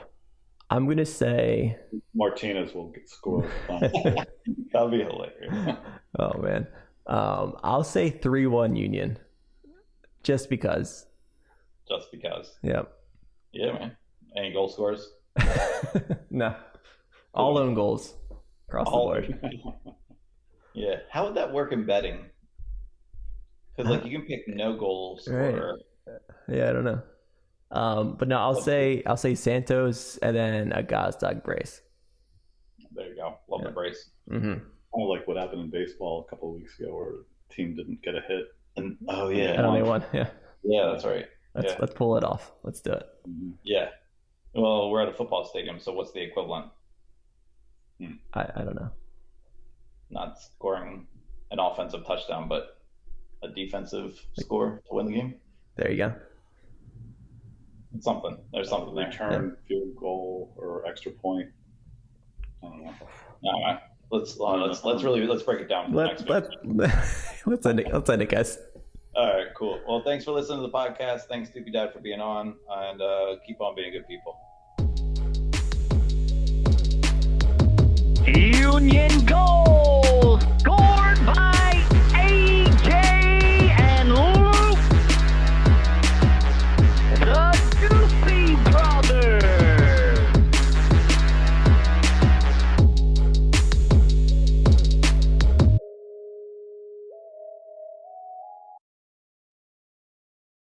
[0.70, 1.78] I'm gonna say.
[2.14, 3.48] Martinez will get score.
[3.68, 5.76] That'll be hilarious.
[6.18, 6.66] Oh man.
[7.06, 9.18] Um, I'll say three one Union.
[10.22, 11.06] Just because.
[11.88, 12.58] Just because.
[12.62, 12.92] Yep.
[13.52, 13.96] Yeah, man.
[14.36, 15.08] Any goal scores?
[16.30, 16.56] no.
[17.34, 18.14] All own goals
[18.68, 19.94] across All- the board.
[20.74, 20.96] Yeah.
[21.10, 22.24] How would that work in betting?
[23.76, 25.78] Because like you can pick no goal scorer.
[26.48, 27.02] Yeah, I don't know.
[27.70, 31.82] Um, but no, I'll say I'll say Santos and then a Gazdag brace.
[32.92, 33.38] There you go.
[33.48, 33.68] Love Yeah.
[33.68, 34.10] the brace.
[34.30, 34.52] Mm-hmm.
[34.54, 38.02] Kind like what happened in baseball a couple of weeks ago, where the team didn't
[38.02, 38.46] get a hit.
[38.76, 40.02] And oh And yeah, they won.
[40.12, 40.30] Yeah.
[40.62, 41.26] yeah, that's right.
[41.54, 41.78] Let's Yeah.
[41.80, 42.52] let's pull it off.
[42.62, 43.06] Let's do it.
[43.28, 43.52] Mhm.
[43.64, 43.90] Yeah.
[44.54, 46.66] Well, we're at a football stadium, so what's the equivalent?
[48.32, 48.90] I, I don't know.
[50.10, 51.06] Not scoring
[51.50, 52.78] an offensive touchdown, but
[53.42, 55.34] a defensive score to win the game.
[55.76, 56.14] There you go.
[57.94, 58.38] It's something.
[58.52, 59.06] There's something there.
[59.06, 61.48] Return field goal or extra point.
[62.62, 62.94] I don't know.
[63.44, 63.78] All right.
[64.10, 66.90] Let's uh, let's let's really let's break it down for the Let next let week.
[67.46, 67.92] let's end it.
[67.92, 68.58] Let's end it, guys.
[69.14, 69.80] All right, cool.
[69.86, 71.22] Well, thanks for listening to the podcast.
[71.22, 74.38] Thanks, Doopy Dad, for being on, and uh, keep on being good people.
[78.24, 79.26] Union